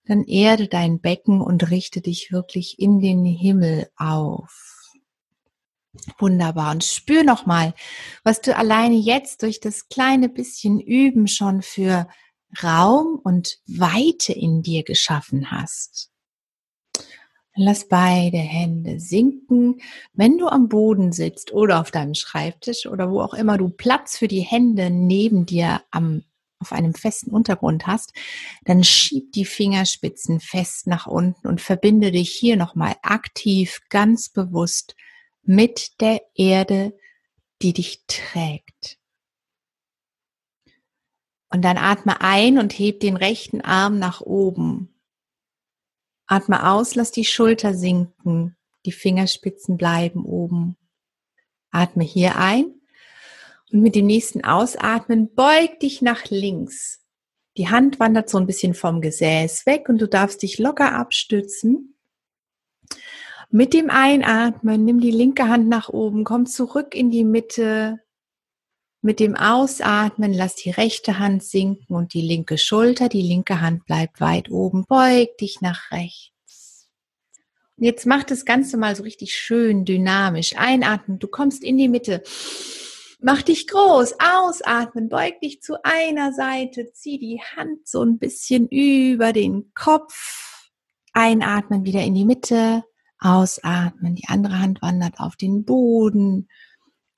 Dann 0.04 0.24
erde 0.24 0.68
dein 0.68 1.00
Becken 1.00 1.40
und 1.40 1.70
richte 1.70 2.00
dich 2.00 2.32
wirklich 2.32 2.78
in 2.78 3.00
den 3.00 3.24
Himmel 3.24 3.88
auf. 3.96 4.90
Wunderbar. 6.18 6.72
Und 6.72 6.84
spür 6.84 7.24
nochmal, 7.24 7.74
was 8.24 8.40
du 8.40 8.56
alleine 8.56 8.96
jetzt 8.96 9.42
durch 9.42 9.60
das 9.60 9.88
kleine 9.88 10.28
bisschen 10.28 10.80
Üben 10.80 11.28
schon 11.28 11.62
für 11.62 12.06
Raum 12.62 13.20
und 13.22 13.58
Weite 13.66 14.32
in 14.32 14.62
dir 14.62 14.82
geschaffen 14.82 15.50
hast. 15.50 16.10
Lass 17.56 17.88
beide 17.88 18.38
Hände 18.38 19.00
sinken. 19.00 19.80
Wenn 20.12 20.38
du 20.38 20.46
am 20.46 20.68
Boden 20.68 21.12
sitzt 21.12 21.52
oder 21.52 21.80
auf 21.80 21.90
deinem 21.90 22.14
Schreibtisch 22.14 22.86
oder 22.86 23.10
wo 23.10 23.20
auch 23.20 23.34
immer 23.34 23.58
du 23.58 23.68
Platz 23.68 24.16
für 24.16 24.28
die 24.28 24.40
Hände 24.40 24.90
neben 24.90 25.46
dir 25.46 25.82
am, 25.90 26.22
auf 26.60 26.72
einem 26.72 26.94
festen 26.94 27.30
Untergrund 27.30 27.88
hast, 27.88 28.12
dann 28.64 28.84
schieb 28.84 29.32
die 29.32 29.44
Fingerspitzen 29.44 30.38
fest 30.38 30.86
nach 30.86 31.08
unten 31.08 31.48
und 31.48 31.60
verbinde 31.60 32.12
dich 32.12 32.30
hier 32.30 32.56
nochmal 32.56 32.94
aktiv, 33.02 33.80
ganz 33.88 34.28
bewusst 34.28 34.94
mit 35.42 36.00
der 36.00 36.22
Erde, 36.36 36.96
die 37.62 37.72
dich 37.72 38.04
trägt. 38.06 38.98
Und 41.52 41.62
dann 41.64 41.78
atme 41.78 42.20
ein 42.20 42.58
und 42.58 42.72
heb 42.78 43.00
den 43.00 43.16
rechten 43.16 43.60
Arm 43.60 43.98
nach 43.98 44.20
oben 44.20 44.94
Atme 46.30 46.70
aus, 46.70 46.94
lass 46.94 47.10
die 47.10 47.24
Schulter 47.24 47.74
sinken, 47.74 48.56
die 48.86 48.92
Fingerspitzen 48.92 49.76
bleiben 49.76 50.24
oben. 50.24 50.76
Atme 51.72 52.04
hier 52.04 52.36
ein 52.36 52.66
und 53.72 53.80
mit 53.80 53.96
dem 53.96 54.06
nächsten 54.06 54.44
Ausatmen 54.44 55.34
beug 55.34 55.80
dich 55.80 56.02
nach 56.02 56.26
links. 56.30 57.00
Die 57.56 57.68
Hand 57.68 57.98
wandert 57.98 58.30
so 58.30 58.38
ein 58.38 58.46
bisschen 58.46 58.74
vom 58.74 59.00
Gesäß 59.00 59.66
weg 59.66 59.88
und 59.88 60.00
du 60.00 60.06
darfst 60.06 60.42
dich 60.42 60.58
locker 60.58 60.92
abstützen. 60.92 61.96
Mit 63.50 63.74
dem 63.74 63.90
Einatmen 63.90 64.84
nimm 64.84 65.00
die 65.00 65.10
linke 65.10 65.48
Hand 65.48 65.68
nach 65.68 65.88
oben, 65.88 66.22
komm 66.22 66.46
zurück 66.46 66.94
in 66.94 67.10
die 67.10 67.24
Mitte, 67.24 67.98
mit 69.02 69.18
dem 69.18 69.34
Ausatmen 69.34 70.32
lass 70.32 70.56
die 70.56 70.70
rechte 70.70 71.18
Hand 71.18 71.42
sinken 71.42 71.94
und 71.94 72.12
die 72.12 72.20
linke 72.20 72.58
Schulter, 72.58 73.08
die 73.08 73.22
linke 73.22 73.60
Hand 73.60 73.86
bleibt 73.86 74.20
weit 74.20 74.50
oben. 74.50 74.84
Beug 74.86 75.38
dich 75.38 75.60
nach 75.62 75.90
rechts. 75.90 76.88
Und 77.76 77.84
jetzt 77.84 78.04
mach 78.04 78.24
das 78.24 78.44
Ganze 78.44 78.76
mal 78.76 78.94
so 78.94 79.02
richtig 79.02 79.34
schön 79.34 79.86
dynamisch. 79.86 80.54
Einatmen, 80.56 81.18
du 81.18 81.28
kommst 81.28 81.64
in 81.64 81.78
die 81.78 81.88
Mitte. 81.88 82.22
Mach 83.22 83.42
dich 83.42 83.66
groß, 83.66 84.14
ausatmen, 84.18 85.08
beug 85.08 85.40
dich 85.40 85.62
zu 85.62 85.82
einer 85.82 86.32
Seite, 86.32 86.92
zieh 86.92 87.18
die 87.18 87.40
Hand 87.56 87.86
so 87.86 88.02
ein 88.02 88.18
bisschen 88.18 88.68
über 88.68 89.32
den 89.32 89.72
Kopf. 89.74 90.70
Einatmen 91.12 91.84
wieder 91.84 92.02
in 92.02 92.14
die 92.14 92.24
Mitte, 92.24 92.84
ausatmen, 93.18 94.14
die 94.14 94.28
andere 94.28 94.58
Hand 94.58 94.82
wandert 94.82 95.18
auf 95.18 95.36
den 95.36 95.64
Boden 95.64 96.48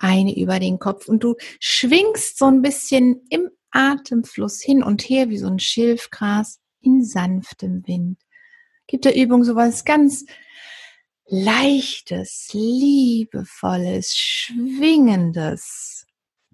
eine 0.02 0.36
über 0.36 0.58
den 0.58 0.78
Kopf 0.78 1.08
und 1.08 1.22
du 1.22 1.36
schwingst 1.60 2.38
so 2.38 2.46
ein 2.46 2.62
bisschen 2.62 3.22
im 3.30 3.48
Atemfluss 3.70 4.60
hin 4.60 4.82
und 4.82 5.02
her 5.02 5.28
wie 5.30 5.38
so 5.38 5.46
ein 5.46 5.58
Schilfgras 5.58 6.60
in 6.80 7.04
sanftem 7.04 7.86
Wind. 7.86 8.20
Gibt 8.86 9.04
der 9.04 9.16
Übung 9.16 9.44
sowas 9.44 9.84
ganz 9.84 10.24
leichtes, 11.26 12.50
liebevolles, 12.52 14.16
schwingendes, 14.16 16.04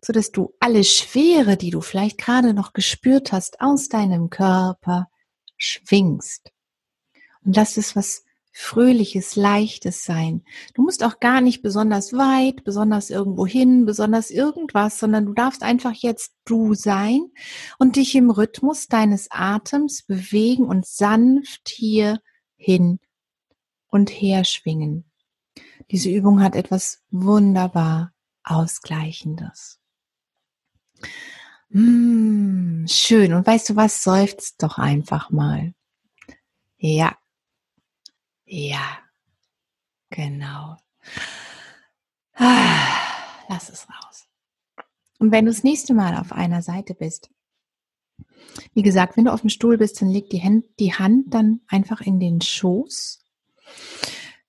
so 0.04 0.12
dass 0.12 0.30
du 0.30 0.54
alle 0.60 0.84
Schwere, 0.84 1.56
die 1.56 1.70
du 1.70 1.80
vielleicht 1.80 2.18
gerade 2.18 2.54
noch 2.54 2.72
gespürt 2.72 3.32
hast, 3.32 3.60
aus 3.60 3.88
deinem 3.88 4.30
Körper 4.30 5.08
schwingst. 5.56 6.52
Und 7.44 7.56
das 7.56 7.76
ist 7.76 7.96
was 7.96 8.24
fröhliches, 8.60 9.36
leichtes 9.36 10.02
sein. 10.02 10.42
Du 10.74 10.82
musst 10.82 11.04
auch 11.04 11.20
gar 11.20 11.40
nicht 11.40 11.62
besonders 11.62 12.12
weit, 12.12 12.64
besonders 12.64 13.08
irgendwo 13.08 13.46
hin, 13.46 13.86
besonders 13.86 14.32
irgendwas, 14.32 14.98
sondern 14.98 15.26
du 15.26 15.32
darfst 15.32 15.62
einfach 15.62 15.92
jetzt 15.92 16.34
du 16.44 16.74
sein 16.74 17.30
und 17.78 17.94
dich 17.94 18.16
im 18.16 18.30
Rhythmus 18.30 18.88
deines 18.88 19.28
Atems 19.30 20.02
bewegen 20.02 20.64
und 20.64 20.86
sanft 20.86 21.68
hier 21.68 22.20
hin 22.56 22.98
und 23.86 24.10
her 24.10 24.42
schwingen. 24.42 25.04
Diese 25.92 26.10
Übung 26.10 26.42
hat 26.42 26.56
etwas 26.56 27.04
wunderbar 27.10 28.12
Ausgleichendes. 28.42 29.78
Mmh, 31.68 32.88
schön. 32.88 33.34
Und 33.34 33.46
weißt 33.46 33.70
du 33.70 33.76
was? 33.76 34.02
Seufzt 34.02 34.60
doch 34.64 34.78
einfach 34.78 35.30
mal. 35.30 35.74
Ja. 36.78 37.16
Ja. 38.48 38.98
Genau. 40.10 40.76
Lass 42.38 43.68
es 43.68 43.86
raus. 43.88 44.26
Und 45.18 45.32
wenn 45.32 45.44
du 45.44 45.50
das 45.50 45.64
nächste 45.64 45.94
Mal 45.94 46.16
auf 46.16 46.32
einer 46.32 46.62
Seite 46.62 46.94
bist, 46.94 47.30
wie 48.74 48.82
gesagt, 48.82 49.16
wenn 49.16 49.26
du 49.26 49.32
auf 49.32 49.42
dem 49.42 49.50
Stuhl 49.50 49.76
bist, 49.76 50.00
dann 50.00 50.08
leg 50.08 50.30
die 50.30 50.42
Hand, 50.42 50.64
die 50.78 50.94
Hand 50.94 51.34
dann 51.34 51.60
einfach 51.68 52.00
in 52.00 52.18
den 52.20 52.40
Schoß. 52.40 53.24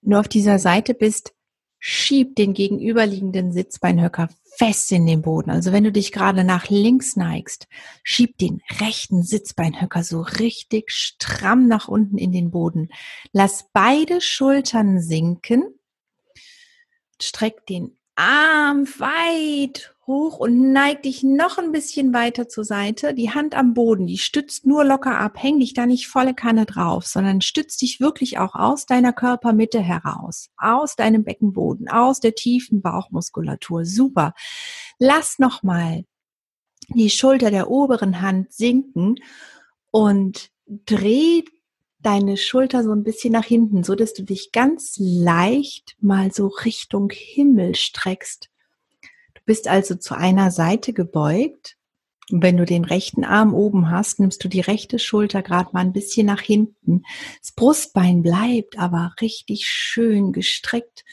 Wenn 0.01 0.11
du 0.11 0.19
auf 0.19 0.27
dieser 0.27 0.59
Seite 0.59 0.93
bist, 0.93 1.33
schieb 1.79 2.35
den 2.35 2.53
gegenüberliegenden 2.53 3.51
Sitzbeinhöcker 3.51 4.29
fest 4.57 4.91
in 4.91 5.05
den 5.05 5.21
Boden. 5.21 5.51
Also 5.51 5.71
wenn 5.71 5.85
du 5.85 5.91
dich 5.91 6.11
gerade 6.11 6.43
nach 6.43 6.69
links 6.69 7.15
neigst, 7.15 7.67
schieb 8.03 8.37
den 8.37 8.61
rechten 8.81 9.23
Sitzbeinhöcker 9.23 10.03
so 10.03 10.21
richtig 10.21 10.91
stramm 10.91 11.67
nach 11.67 11.87
unten 11.87 12.17
in 12.17 12.33
den 12.33 12.51
Boden. 12.51 12.89
Lass 13.31 13.69
beide 13.71 14.19
Schultern 14.19 15.01
sinken. 15.01 15.63
Streck 17.21 17.65
den 17.67 17.98
Arm 18.19 18.85
weit 18.99 19.95
hoch 20.05 20.39
und 20.39 20.73
neig 20.73 21.03
dich 21.03 21.23
noch 21.23 21.57
ein 21.57 21.71
bisschen 21.71 22.11
weiter 22.11 22.49
zur 22.49 22.65
Seite. 22.65 23.13
Die 23.13 23.31
Hand 23.31 23.55
am 23.55 23.73
Boden, 23.73 24.07
die 24.07 24.17
stützt 24.17 24.65
nur 24.65 24.83
locker 24.83 25.17
ab. 25.17 25.41
Häng 25.41 25.61
dich 25.61 25.73
da 25.73 25.85
nicht 25.85 26.09
volle 26.09 26.33
Kanne 26.33 26.65
drauf, 26.65 27.05
sondern 27.05 27.39
stützt 27.39 27.81
dich 27.81 28.01
wirklich 28.01 28.37
auch 28.37 28.55
aus 28.55 28.85
deiner 28.85 29.13
Körpermitte 29.13 29.79
heraus, 29.79 30.49
aus 30.57 30.97
deinem 30.97 31.23
Beckenboden, 31.23 31.87
aus 31.87 32.19
der 32.19 32.35
tiefen 32.35 32.81
Bauchmuskulatur. 32.81 33.85
Super. 33.85 34.33
Lass 34.97 35.39
nochmal 35.39 36.03
die 36.89 37.09
Schulter 37.09 37.51
der 37.51 37.71
oberen 37.71 38.21
Hand 38.21 38.51
sinken 38.51 39.15
und 39.91 40.49
dreh 40.67 41.43
deine 42.01 42.37
Schulter 42.37 42.83
so 42.83 42.91
ein 42.91 43.03
bisschen 43.03 43.33
nach 43.33 43.45
hinten, 43.45 43.83
so 43.83 43.95
dass 43.95 44.13
du 44.13 44.23
dich 44.23 44.51
ganz 44.51 44.95
leicht 44.97 45.95
mal 45.99 46.31
so 46.31 46.47
Richtung 46.47 47.09
Himmel 47.11 47.75
streckst. 47.75 48.49
Du 49.33 49.41
bist 49.45 49.67
also 49.67 49.95
zu 49.95 50.15
einer 50.15 50.51
Seite 50.51 50.93
gebeugt. 50.93 51.75
Und 52.31 52.43
wenn 52.43 52.57
du 52.57 52.65
den 52.65 52.85
rechten 52.85 53.23
Arm 53.23 53.55
oben 53.55 53.89
hast, 53.89 54.19
nimmst 54.19 54.43
du 54.43 54.49
die 54.49 54.61
rechte 54.61 54.99
Schulter 54.99 55.41
gerade 55.41 55.71
mal 55.73 55.81
ein 55.81 55.93
bisschen 55.93 56.27
nach 56.27 56.41
hinten. 56.41 57.03
Das 57.41 57.51
Brustbein 57.53 58.21
bleibt 58.21 58.77
aber 58.77 59.15
richtig 59.19 59.65
schön 59.65 60.31
gestreckt 60.31 61.05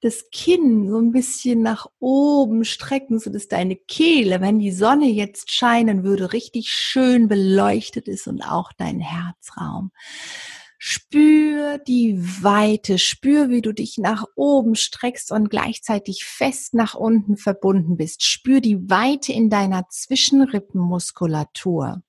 das 0.00 0.30
Kinn 0.32 0.88
so 0.88 0.98
ein 0.98 1.12
bisschen 1.12 1.62
nach 1.62 1.86
oben 1.98 2.64
strecken, 2.64 3.18
so 3.18 3.30
dass 3.30 3.48
deine 3.48 3.76
Kehle, 3.76 4.40
wenn 4.40 4.58
die 4.58 4.72
Sonne 4.72 5.06
jetzt 5.06 5.52
scheinen 5.52 6.04
würde, 6.04 6.32
richtig 6.32 6.68
schön 6.68 7.28
beleuchtet 7.28 8.08
ist 8.08 8.26
und 8.26 8.42
auch 8.42 8.72
dein 8.72 9.00
Herzraum. 9.00 9.92
Spür 10.78 11.76
die 11.76 12.18
Weite, 12.42 12.98
spür, 12.98 13.50
wie 13.50 13.60
du 13.60 13.74
dich 13.74 13.98
nach 13.98 14.24
oben 14.34 14.74
streckst 14.74 15.30
und 15.30 15.50
gleichzeitig 15.50 16.24
fest 16.24 16.72
nach 16.72 16.94
unten 16.94 17.36
verbunden 17.36 17.98
bist. 17.98 18.22
Spür 18.22 18.62
die 18.62 18.88
Weite 18.88 19.34
in 19.34 19.50
deiner 19.50 19.86
Zwischenrippenmuskulatur. 19.90 22.02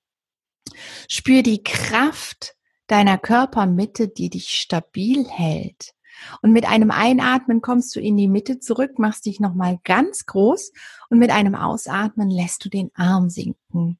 Spür 1.06 1.42
die 1.42 1.62
Kraft 1.62 2.56
deiner 2.86 3.18
Körpermitte, 3.18 4.08
die 4.08 4.30
dich 4.30 4.48
stabil 4.48 5.28
hält. 5.28 5.92
Und 6.40 6.52
mit 6.52 6.66
einem 6.66 6.90
Einatmen 6.90 7.60
kommst 7.60 7.94
du 7.96 8.00
in 8.00 8.16
die 8.16 8.28
Mitte 8.28 8.58
zurück, 8.58 8.98
machst 8.98 9.26
dich 9.26 9.40
nochmal 9.40 9.78
ganz 9.84 10.26
groß 10.26 10.72
und 11.10 11.18
mit 11.18 11.30
einem 11.30 11.54
Ausatmen 11.54 12.30
lässt 12.30 12.64
du 12.64 12.68
den 12.68 12.90
Arm 12.94 13.30
sinken. 13.30 13.98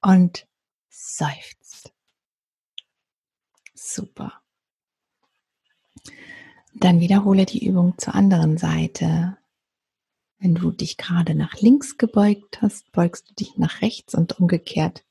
Und 0.00 0.46
seufzt. 0.88 1.92
Super. 3.74 4.40
Dann 6.74 7.00
wiederhole 7.00 7.46
die 7.46 7.66
Übung 7.66 7.98
zur 7.98 8.14
anderen 8.14 8.58
Seite. 8.58 9.36
Wenn 10.38 10.54
du 10.54 10.70
dich 10.70 10.96
gerade 10.96 11.34
nach 11.34 11.60
links 11.60 11.98
gebeugt 11.98 12.62
hast, 12.62 12.92
beugst 12.92 13.30
du 13.30 13.34
dich 13.34 13.58
nach 13.58 13.82
rechts 13.82 14.14
und 14.14 14.38
umgekehrt. 14.38 15.04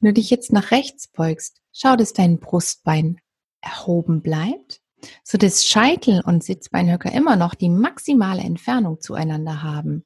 Wenn 0.00 0.08
du 0.08 0.12
dich 0.14 0.30
jetzt 0.30 0.52
nach 0.52 0.70
rechts 0.70 1.08
beugst, 1.08 1.60
schau, 1.72 1.96
dass 1.96 2.12
dein 2.12 2.38
Brustbein 2.38 3.18
erhoben 3.60 4.22
bleibt, 4.22 4.80
so 5.24 5.38
dass 5.38 5.66
Scheitel 5.66 6.22
und 6.24 6.44
Sitzbeinhöcker 6.44 7.12
immer 7.12 7.36
noch 7.36 7.54
die 7.54 7.68
maximale 7.68 8.42
Entfernung 8.42 9.00
zueinander 9.00 9.62
haben. 9.62 10.04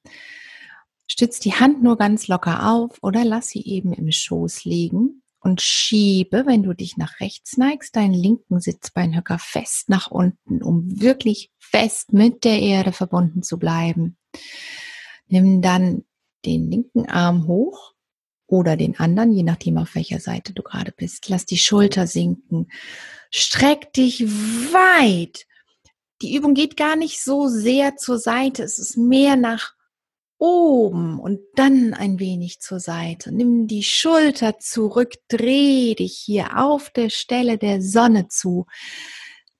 Stütz 1.09 1.39
die 1.39 1.55
Hand 1.55 1.83
nur 1.83 1.97
ganz 1.97 2.29
locker 2.29 2.71
auf 2.71 2.99
oder 3.03 3.25
lass 3.25 3.49
sie 3.49 3.65
eben 3.65 3.93
im 3.93 4.11
Schoß 4.11 4.65
liegen 4.65 5.23
und 5.41 5.63
schiebe, 5.63 6.45
wenn 6.47 6.63
du 6.65 6.75
dich 6.75 6.97
nach 6.97 7.21
rechts 7.21 7.57
neigst, 7.57 7.95
deinen 7.95 8.15
linken 8.15 8.61
Sitzbeinhöcker 8.61 9.39
fest 9.39 9.89
nach 9.89 10.11
unten, 10.11 10.63
um 10.63 11.01
wirklich 11.01 11.53
fest 11.59 12.13
mit 12.13 12.45
der 12.45 12.61
Erde 12.61 12.93
verbunden 12.93 13.43
zu 13.43 13.59
bleiben. 13.59 14.17
Nimm 15.29 15.63
dann 15.63 16.05
den 16.45 16.71
linken 16.71 17.09
Arm 17.09 17.47
hoch 17.47 17.95
oder 18.47 18.77
den 18.77 18.99
anderen, 18.99 19.33
je 19.33 19.43
nachdem 19.43 19.79
auf 19.79 19.95
welcher 19.95 20.21
Seite 20.21 20.53
du 20.53 20.63
gerade 20.63 20.93
bist. 20.93 21.29
Lass 21.29 21.47
die 21.47 21.59
Schulter 21.59 22.07
sinken. 22.07 22.69
Streck 23.31 23.93
dich 23.93 24.25
weit. 24.25 25.47
Die 26.23 26.35
Übung 26.35 26.55
geht 26.55 26.77
gar 26.77 26.97
nicht 26.97 27.23
so 27.23 27.49
sehr 27.49 27.97
zur 27.97 28.19
Seite. 28.19 28.63
Es 28.63 28.79
ist 28.79 28.97
mehr 28.97 29.37
nach 29.37 29.75
oben 30.39 31.19
und 31.19 31.41
dann 31.55 31.95
ein 31.95 32.19
wenig 32.19 32.61
zur 32.61 32.81
Seite. 32.81 33.33
Nimm 33.33 33.67
die 33.67 33.83
Schulter 33.83 34.59
zurück, 34.59 35.15
dreh 35.29 35.95
dich 35.95 36.17
hier 36.25 36.59
auf 36.59 36.91
der 36.91 37.11
Stelle 37.11 37.59
der 37.59 37.83
Sonne 37.83 38.29
zu. 38.29 38.67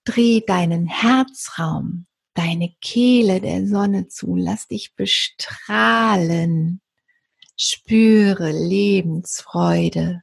Dreh 0.05 0.41
deinen 0.47 0.87
Herzraum, 0.87 2.07
deine 2.35 2.73
Kehle 2.81 3.41
der 3.41 3.67
Sonne 3.67 4.09
zu. 4.09 4.37
Lass 4.37 4.69
dich 4.69 4.95
bestrahlen. 4.95 6.81
Spüre 7.59 8.53
Lebensfreude 8.53 10.21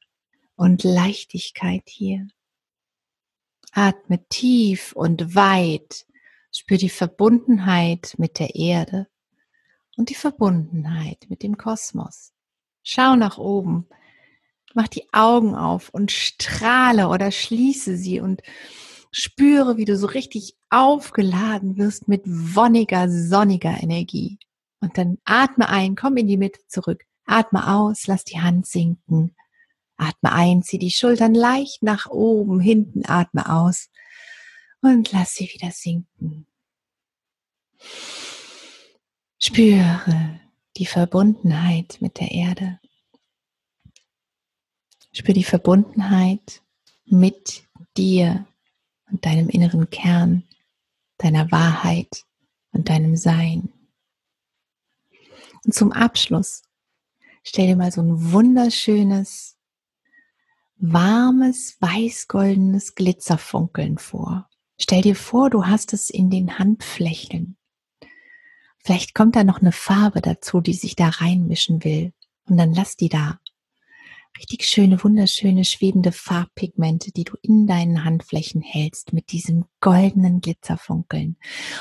und 0.56 0.84
Leichtigkeit 0.84 1.82
hier. 1.88 2.28
Atme 3.72 4.24
tief 4.30 4.94
und 4.94 5.34
weit. 5.34 6.06
Spür 6.52 6.78
die 6.78 6.90
Verbundenheit 6.90 8.14
mit 8.20 8.38
der 8.38 8.54
Erde 8.54 9.08
und 9.98 10.12
die 10.12 10.16
Verbundenheit 10.16 11.26
mit 11.28 11.42
dem 11.42 11.58
Kosmos. 11.58 12.34
Schau 12.84 13.16
nach 13.16 13.40
oben. 13.40 13.88
Mach 14.76 14.88
die 14.88 15.12
Augen 15.12 15.56
auf 15.56 15.90
und 15.90 16.12
strahle 16.12 17.08
oder 17.08 17.32
schließe 17.32 17.98
sie 17.98 18.20
und 18.20 18.44
spüre, 19.10 19.78
wie 19.78 19.86
du 19.86 19.98
so 19.98 20.06
richtig 20.06 20.56
aufgeladen 20.70 21.78
wirst 21.78 22.08
mit 22.08 22.22
wonniger, 22.28 23.10
sonniger 23.10 23.82
Energie. 23.82 24.38
Und 24.82 25.00
dann 25.00 25.18
atme 25.26 25.68
ein, 25.68 25.96
komm 25.96 26.18
in 26.18 26.28
die 26.28 26.38
Mitte 26.38 26.60
zurück. 26.68 27.06
Atme 27.26 27.68
aus, 27.76 28.08
lass 28.08 28.24
die 28.24 28.42
Hand 28.42 28.68
sinken. 28.68 29.36
Atme 29.98 30.32
ein, 30.32 30.64
zieh 30.64 30.80
die 30.80 30.92
Schultern 30.92 31.34
leicht 31.34 31.84
nach 31.84 32.08
oben, 32.08 32.60
hinten, 32.60 33.06
atme 33.06 33.50
aus 33.50 33.90
und 34.82 35.12
lass 35.12 35.34
sie 35.36 35.50
wieder 35.54 35.72
sinken. 35.72 36.48
Spüre 39.40 40.40
die 40.78 40.86
Verbundenheit 40.86 41.98
mit 42.02 42.20
der 42.20 42.32
Erde. 42.32 42.80
Spüre 45.12 45.34
die 45.34 45.44
Verbundenheit 45.44 46.62
mit 47.06 47.64
dir 47.98 48.48
und 49.12 49.26
deinem 49.26 49.50
inneren 49.50 49.90
Kern, 49.90 50.44
deiner 51.18 51.52
Wahrheit 51.52 52.26
und 52.72 52.90
deinem 52.90 53.16
Sein. 53.16 53.72
Und 55.66 55.74
zum 55.74 55.92
Abschluss 55.92 56.64
Stell 57.44 57.68
dir 57.68 57.76
mal 57.76 57.92
so 57.92 58.02
ein 58.02 58.32
wunderschönes, 58.32 59.58
warmes, 60.78 61.78
weiß-goldenes 61.80 62.96
Glitzerfunkeln 62.96 63.98
vor. 63.98 64.50
Stell 64.80 65.02
dir 65.02 65.16
vor, 65.16 65.50
du 65.50 65.66
hast 65.66 65.94
es 65.94 66.10
in 66.10 66.30
den 66.30 66.58
Handflächen. 66.58 67.58
Vielleicht 68.80 69.14
kommt 69.14 69.36
da 69.36 69.44
noch 69.44 69.62
eine 69.62 69.72
Farbe 69.72 70.22
dazu, 70.22 70.62
die 70.62 70.74
sich 70.74 70.96
da 70.96 71.10
reinmischen 71.10 71.84
will. 71.84 72.14
Und 72.46 72.58
dann 72.58 72.74
lass 72.74 72.98
die 72.98 73.10
da 73.10 73.40
richtig 74.38 74.66
schöne, 74.66 75.04
wunderschöne, 75.04 75.64
schwebende 75.66 76.12
Farbpigmente, 76.12 77.12
die 77.12 77.24
du 77.24 77.34
in 77.42 77.68
deinen 77.68 78.04
Handflächen 78.04 78.62
hältst 78.62 79.14
mit 79.14 79.32
diesem 79.32 79.66
goldenen 79.80 80.42
Glitzerfunkeln. 80.42 81.38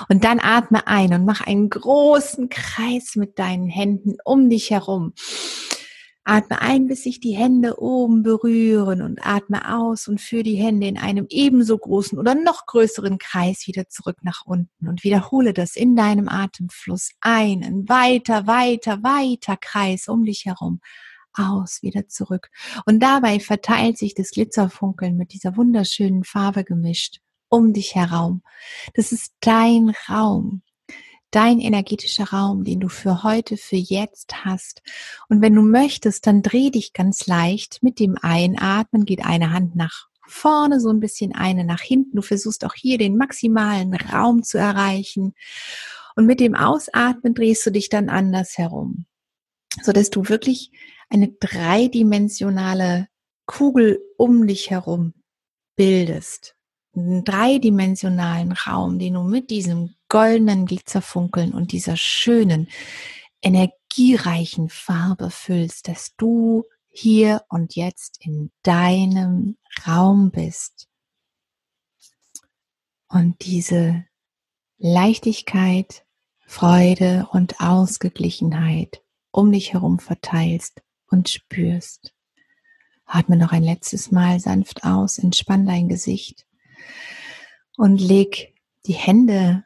Und 0.08 0.24
dann 0.24 0.38
atme 0.40 0.86
ein 0.86 1.14
und 1.14 1.24
mach 1.24 1.40
einen 1.40 1.70
großen 1.70 2.48
Kreis 2.48 3.16
mit 3.16 3.38
deinen 3.38 3.68
Händen 3.68 4.16
um 4.24 4.50
dich 4.50 4.70
herum. 4.70 5.14
Atme 6.24 6.60
ein, 6.60 6.86
bis 6.86 7.02
sich 7.02 7.18
die 7.18 7.34
Hände 7.34 7.80
oben 7.80 8.22
berühren 8.22 9.02
und 9.02 9.26
atme 9.26 9.74
aus 9.74 10.06
und 10.06 10.20
führe 10.20 10.44
die 10.44 10.54
Hände 10.54 10.86
in 10.86 10.96
einem 10.96 11.26
ebenso 11.30 11.76
großen 11.76 12.16
oder 12.16 12.36
noch 12.36 12.66
größeren 12.66 13.18
Kreis 13.18 13.66
wieder 13.66 13.88
zurück 13.88 14.18
nach 14.22 14.42
unten 14.44 14.86
und 14.86 15.02
wiederhole 15.02 15.52
das 15.52 15.74
in 15.74 15.96
deinem 15.96 16.28
Atemfluss. 16.28 17.10
Einen 17.20 17.88
weiter, 17.88 18.46
weiter, 18.46 19.02
weiter 19.02 19.56
Kreis 19.56 20.06
um 20.06 20.24
dich 20.24 20.44
herum 20.44 20.80
aus, 21.34 21.82
wieder 21.82 22.08
zurück. 22.08 22.50
Und 22.86 23.00
dabei 23.00 23.40
verteilt 23.40 23.98
sich 23.98 24.14
das 24.14 24.30
Glitzerfunkeln 24.30 25.16
mit 25.16 25.32
dieser 25.32 25.56
wunderschönen 25.56 26.24
Farbe 26.24 26.64
gemischt 26.64 27.20
um 27.52 27.72
dich 27.74 27.94
herum. 27.94 28.42
Das 28.94 29.12
ist 29.12 29.34
dein 29.40 29.94
Raum, 30.08 30.62
dein 31.30 31.60
energetischer 31.60 32.30
Raum, 32.30 32.64
den 32.64 32.80
du 32.80 32.88
für 32.88 33.22
heute, 33.22 33.56
für 33.58 33.76
jetzt 33.76 34.44
hast. 34.44 34.82
Und 35.28 35.42
wenn 35.42 35.54
du 35.54 35.62
möchtest, 35.62 36.26
dann 36.26 36.42
dreh 36.42 36.70
dich 36.70 36.94
ganz 36.94 37.26
leicht 37.26 37.82
mit 37.82 37.98
dem 37.98 38.16
Einatmen, 38.20 39.04
geht 39.04 39.24
eine 39.24 39.52
Hand 39.52 39.76
nach 39.76 40.08
vorne, 40.26 40.80
so 40.80 40.88
ein 40.88 41.00
bisschen 41.00 41.34
eine 41.34 41.64
nach 41.64 41.82
hinten. 41.82 42.16
Du 42.16 42.22
versuchst 42.22 42.64
auch 42.64 42.74
hier 42.74 42.96
den 42.96 43.18
maximalen 43.18 43.94
Raum 43.94 44.42
zu 44.42 44.56
erreichen. 44.56 45.34
Und 46.16 46.26
mit 46.26 46.40
dem 46.40 46.54
Ausatmen 46.54 47.34
drehst 47.34 47.66
du 47.66 47.70
dich 47.70 47.90
dann 47.90 48.08
anders 48.08 48.56
herum, 48.56 49.06
so 49.80 49.92
dass 49.92 50.10
du 50.10 50.28
wirklich 50.28 50.70
eine 51.08 51.28
dreidimensionale 51.28 53.08
Kugel 53.46 54.00
um 54.16 54.46
dich 54.46 54.70
herum 54.70 55.14
bildest. 55.76 56.56
Einen 56.94 57.24
dreidimensionalen 57.24 58.52
Raum, 58.52 58.98
den 58.98 59.14
du 59.14 59.22
mit 59.22 59.50
diesem 59.50 59.94
goldenen 60.08 60.66
Glitzerfunkeln 60.66 61.52
und 61.52 61.72
dieser 61.72 61.96
schönen, 61.96 62.68
energiereichen 63.40 64.68
Farbe 64.68 65.30
füllst, 65.30 65.88
dass 65.88 66.14
du 66.16 66.64
hier 66.88 67.42
und 67.48 67.74
jetzt 67.74 68.18
in 68.20 68.50
deinem 68.62 69.56
Raum 69.86 70.30
bist. 70.30 70.88
Und 73.08 73.44
diese 73.44 74.04
Leichtigkeit, 74.78 76.04
Freude 76.46 77.28
und 77.32 77.60
Ausgeglichenheit 77.60 79.01
um 79.32 79.50
dich 79.50 79.72
herum 79.72 79.98
verteilst 79.98 80.82
und 81.10 81.28
spürst. 81.28 82.14
Atme 83.04 83.36
noch 83.36 83.52
ein 83.52 83.62
letztes 83.62 84.10
Mal 84.10 84.40
sanft 84.40 84.84
aus, 84.84 85.18
entspann 85.18 85.66
dein 85.66 85.88
Gesicht 85.88 86.46
und 87.76 88.00
leg 88.00 88.54
die 88.86 88.94
Hände 88.94 89.64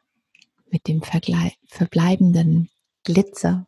mit 0.70 0.88
dem 0.88 1.02
verbleibenden 1.02 2.70
Glitzer 3.04 3.66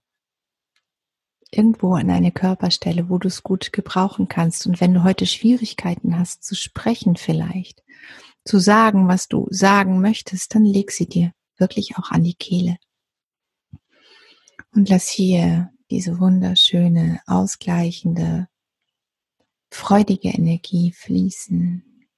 irgendwo 1.51 1.95
an 1.95 2.11
eine 2.11 2.33
Körperstelle, 2.33 3.09
wo 3.09 3.19
du 3.19 3.29
es 3.29 3.43
gut 3.43 3.73
gebrauchen 3.73 4.29
kannst. 4.29 4.67
Und 4.67 4.81
wenn 4.81 4.93
du 4.93 5.05
heute 5.05 5.27
Schwierigkeiten 5.27 6.19
hast 6.19 6.45
zu 6.45 6.55
sprechen 6.55 7.17
vielleicht, 7.17 7.83
zu 8.45 8.59
sagen, 8.59 9.09
was 9.09 9.29
du 9.29 9.47
sagen 9.51 10.01
möchtest, 10.01 10.55
dann 10.55 10.65
leg 10.65 10.91
sie 10.91 11.07
dir 11.07 11.33
wirklich 11.57 11.97
auch 11.97 12.11
an 12.11 12.25
die 12.25 12.35
Kehle. 12.35 12.77
Und 14.75 14.89
lass 14.89 15.09
hier 15.09 15.71
diese 15.91 16.19
wunderschöne, 16.19 17.21
ausgleichende, 17.27 18.49
freudige 19.71 20.29
Energie 20.29 20.93
fließen. 20.93 22.09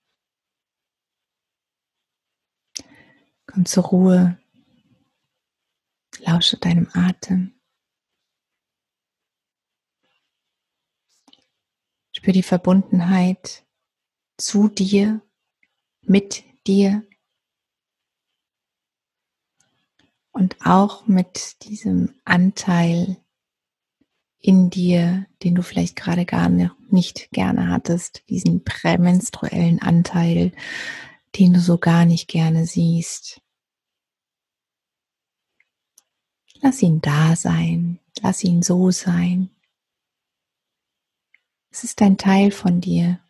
Komm 3.46 3.66
zur 3.66 3.84
Ruhe, 3.84 4.38
lausche 6.18 6.56
deinem 6.56 6.88
Atem. 6.92 7.60
Spür 12.12 12.32
die 12.32 12.42
Verbundenheit 12.42 13.64
zu 14.36 14.68
dir, 14.68 15.22
mit 16.02 16.44
dir 16.66 17.06
und 20.32 20.56
auch 20.64 21.06
mit 21.06 21.62
diesem 21.64 22.20
Anteil 22.24 23.22
in 24.40 24.70
dir, 24.70 25.26
den 25.42 25.54
du 25.54 25.62
vielleicht 25.62 25.96
gerade 25.96 26.24
gar 26.24 26.48
nicht 26.48 27.30
gerne 27.30 27.68
hattest, 27.68 28.22
diesen 28.28 28.64
prämenstruellen 28.64 29.80
Anteil, 29.80 30.52
den 31.36 31.52
du 31.52 31.60
so 31.60 31.78
gar 31.78 32.04
nicht 32.04 32.28
gerne 32.28 32.66
siehst. 32.66 33.40
Lass 36.62 36.82
ihn 36.82 37.00
da 37.00 37.36
sein, 37.36 37.98
lass 38.22 38.44
ihn 38.44 38.62
so 38.62 38.90
sein. 38.90 39.50
Es 41.70 41.84
ist 41.84 42.02
ein 42.02 42.18
Teil 42.18 42.50
von 42.50 42.80
dir 42.80 43.20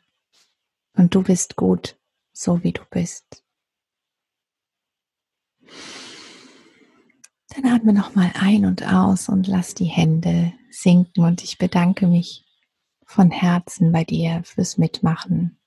und 0.94 1.14
du 1.14 1.22
bist 1.22 1.56
gut, 1.56 1.98
so 2.32 2.62
wie 2.64 2.72
du 2.72 2.82
bist. 2.90 3.44
Dann 7.50 7.66
atme 7.66 7.92
nochmal 7.92 8.30
ein 8.34 8.64
und 8.64 8.86
aus 8.86 9.28
und 9.28 9.48
lass 9.48 9.74
die 9.74 9.84
Hände 9.84 10.52
sinken 10.70 11.24
und 11.24 11.42
ich 11.42 11.58
bedanke 11.58 12.06
mich 12.06 12.44
von 13.04 13.32
Herzen 13.32 13.90
bei 13.90 14.04
dir 14.04 14.42
fürs 14.44 14.78
Mitmachen. 14.78 15.58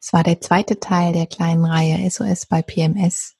Es 0.00 0.14
war 0.14 0.24
der 0.24 0.40
zweite 0.40 0.80
Teil 0.80 1.12
der 1.12 1.26
kleinen 1.26 1.66
Reihe 1.66 2.10
SOS 2.10 2.46
bei 2.46 2.62
PMS. 2.62 3.36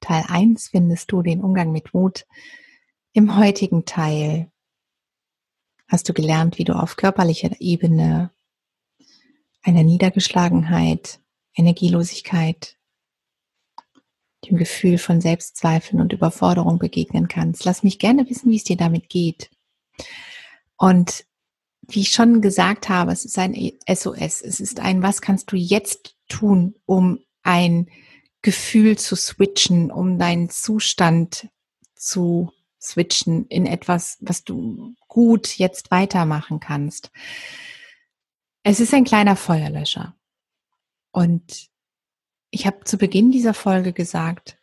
Teil 0.00 0.24
1 0.28 0.68
findest 0.68 1.10
du 1.10 1.22
den 1.22 1.42
Umgang 1.42 1.72
mit 1.72 1.92
Wut. 1.92 2.26
Im 3.12 3.36
heutigen 3.36 3.84
Teil 3.84 4.52
hast 5.88 6.08
du 6.08 6.12
gelernt, 6.12 6.58
wie 6.58 6.64
du 6.64 6.74
auf 6.74 6.96
körperlicher 6.96 7.60
Ebene 7.60 8.30
einer 9.62 9.82
Niedergeschlagenheit, 9.82 11.20
Energielosigkeit, 11.54 12.78
dem 14.48 14.56
Gefühl 14.56 14.98
von 14.98 15.20
Selbstzweifeln 15.20 16.00
und 16.00 16.12
Überforderung 16.12 16.78
begegnen 16.78 17.28
kannst. 17.28 17.64
Lass 17.64 17.82
mich 17.82 17.98
gerne 17.98 18.28
wissen, 18.28 18.50
wie 18.50 18.56
es 18.56 18.64
dir 18.64 18.76
damit 18.76 19.08
geht. 19.08 19.50
Und 20.76 21.24
wie 21.82 22.00
ich 22.00 22.12
schon 22.12 22.40
gesagt 22.40 22.88
habe, 22.88 23.12
es 23.12 23.24
ist 23.24 23.38
ein 23.38 23.54
SOS. 23.88 24.40
Es 24.42 24.60
ist 24.60 24.80
ein, 24.80 25.02
was 25.02 25.20
kannst 25.20 25.50
du 25.52 25.56
jetzt 25.56 26.16
tun, 26.28 26.74
um 26.86 27.20
ein 27.42 27.88
Gefühl 28.42 28.96
zu 28.96 29.16
switchen, 29.16 29.90
um 29.90 30.18
deinen 30.18 30.48
Zustand 30.48 31.48
zu 31.94 32.52
switchen 32.80 33.46
in 33.46 33.66
etwas, 33.66 34.16
was 34.20 34.44
du 34.44 34.94
gut 35.08 35.58
jetzt 35.58 35.90
weitermachen 35.90 36.60
kannst. 36.60 37.10
Es 38.62 38.80
ist 38.80 38.94
ein 38.94 39.04
kleiner 39.04 39.36
Feuerlöscher. 39.36 40.14
Und 41.12 41.69
ich 42.50 42.66
habe 42.66 42.84
zu 42.84 42.98
Beginn 42.98 43.30
dieser 43.30 43.54
Folge 43.54 43.92
gesagt, 43.92 44.58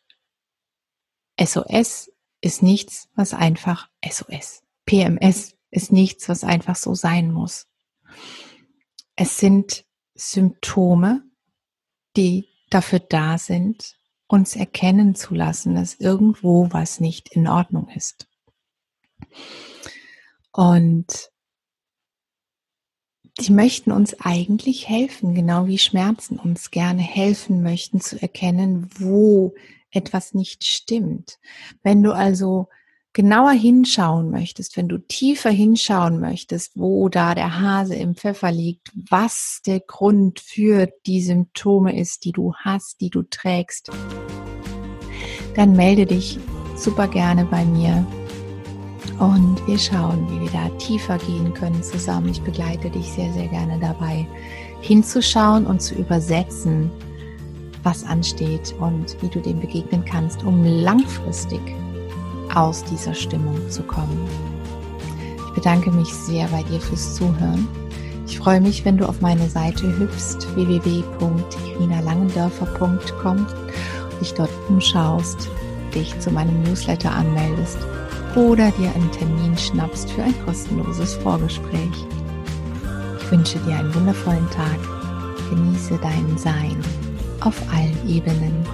SOS 1.40 2.12
ist 2.42 2.62
nichts, 2.62 3.10
was 3.16 3.34
einfach 3.34 3.90
SOS. 4.08 4.64
PMS 4.86 5.56
ist 5.70 5.92
nichts, 5.92 6.30
was 6.30 6.44
einfach 6.44 6.76
so 6.76 6.94
sein 6.94 7.32
muss. 7.32 7.68
Es 9.16 9.38
sind 9.38 9.86
Symptome, 10.16 11.24
die 12.16 12.48
dafür 12.70 13.00
da 13.00 13.38
sind, 13.38 13.98
uns 14.28 14.56
erkennen 14.56 15.16
zu 15.16 15.34
lassen, 15.34 15.76
dass 15.76 15.96
irgendwo 15.96 16.72
was 16.72 17.00
nicht 17.00 17.30
in 17.30 17.48
Ordnung 17.48 17.90
ist. 17.90 18.28
Und 20.52 21.32
die 23.40 23.52
möchten 23.52 23.92
uns 23.92 24.20
eigentlich 24.20 24.90
helfen, 24.90 25.36
genau 25.36 25.68
wie 25.68 25.78
Schmerzen 25.78 26.40
uns 26.40 26.72
gerne 26.72 27.02
helfen 27.02 27.62
möchten 27.62 28.02
zu 28.02 28.22
erkennen, 28.22 28.90
wo 28.98 29.54
etwas 29.92 30.34
nicht 30.34 30.64
stimmt. 30.66 31.40
Wenn 31.84 32.02
du 32.04 32.14
also 32.14 32.68
genauer 33.14 33.52
hinschauen 33.52 34.30
möchtest, 34.30 34.78
wenn 34.78 34.88
du 34.88 35.00
tiefer 35.00 35.50
hinschauen 35.50 36.20
möchtest, 36.20 36.74
wo 36.76 37.10
da 37.10 37.36
der 37.36 37.60
Hase 37.60 37.96
im 37.96 38.16
Pfeffer 38.16 38.52
liegt, 38.52 38.92
was 39.10 39.62
der 39.66 39.80
Grund 39.80 40.40
für 40.40 40.88
die 41.06 41.22
Symptome 41.22 42.00
ist, 42.00 42.26
die 42.26 42.32
du 42.32 42.54
hast, 42.56 43.02
die 43.02 43.10
du 43.10 43.24
trägst, 43.24 43.90
dann 45.56 45.76
melde 45.76 46.06
dich 46.06 46.38
super 46.76 47.08
gerne 47.08 47.46
bei 47.46 47.66
mir 47.66 48.06
und 49.20 49.66
wir 49.66 49.78
schauen, 49.78 50.28
wie 50.30 50.42
wir 50.42 50.50
da 50.52 50.68
tiefer 50.78 51.18
gehen 51.18 51.54
können 51.54 51.82
zusammen. 51.84 52.30
Ich 52.30 52.42
begleite 52.42 52.90
dich 52.90 53.12
sehr, 53.12 53.32
sehr 53.34 53.48
gerne 53.48 53.78
dabei, 53.80 54.26
hinzuschauen 54.82 55.66
und 55.66 55.82
zu 55.82 55.96
übersetzen, 55.96 56.92
was 57.84 58.04
ansteht 58.04 58.76
und 58.80 59.16
wie 59.22 59.30
du 59.30 59.40
dem 59.40 59.60
begegnen 59.60 60.04
kannst, 60.06 60.44
um 60.44 60.64
langfristig 60.64 61.62
aus 62.54 62.84
dieser 62.84 63.14
Stimmung 63.14 63.70
zu 63.70 63.84
kommen. 63.84 64.28
Ich 65.48 65.54
bedanke 65.54 65.92
mich 65.92 66.14
sehr 66.14 66.48
bei 66.48 66.64
dir 66.64 66.80
fürs 66.80 67.16
Zuhören. 67.16 67.68
Ich 68.28 68.40
freue 68.40 68.62
mich, 68.62 68.86
wenn 68.86 68.98
du 68.98 69.08
auf 69.08 69.22
meine 69.22 69.50
Seite 69.50 69.88
hüpfst, 69.98 70.56
www.irinalangendörfer.com 70.56 73.48
dich 74.20 74.34
dort 74.34 74.50
umschaust, 74.68 75.48
dich 75.94 76.20
zu 76.20 76.32
meinem 76.32 76.64
Newsletter 76.64 77.12
anmeldest 77.12 77.78
oder 78.38 78.72
dir 78.72 78.94
einen 78.96 79.12
Termin 79.12 79.58
schnappst 79.58 80.10
für 80.12 80.24
ein 80.24 80.46
kostenloses 80.46 81.16
Vorgespräch. 81.16 82.06
Ich 83.20 83.32
wünsche 83.32 83.60
dir 83.60 83.76
einen 83.76 83.94
wundervollen 83.94 84.50
Tag. 84.52 84.80
Genieße 85.50 86.00
dein 86.02 86.38
Sein 86.38 86.78
auf 87.42 87.62
allen 87.74 87.98
Ebenen 88.10 88.66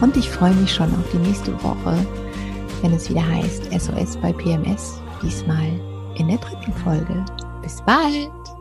und 0.00 0.16
ich 0.16 0.28
freue 0.28 0.54
mich 0.54 0.74
schon 0.74 0.92
auf 0.94 1.10
die 1.12 1.18
nächste 1.18 1.52
Woche 1.62 1.96
wenn 2.84 2.92
es 2.92 3.08
wieder 3.08 3.26
heißt 3.26 3.72
SOS 3.72 4.18
bei 4.18 4.30
PMS, 4.30 5.00
diesmal 5.22 5.68
in 6.16 6.28
der 6.28 6.36
dritten 6.36 6.72
Folge. 6.84 7.24
Bis 7.62 7.80
bald! 7.80 8.53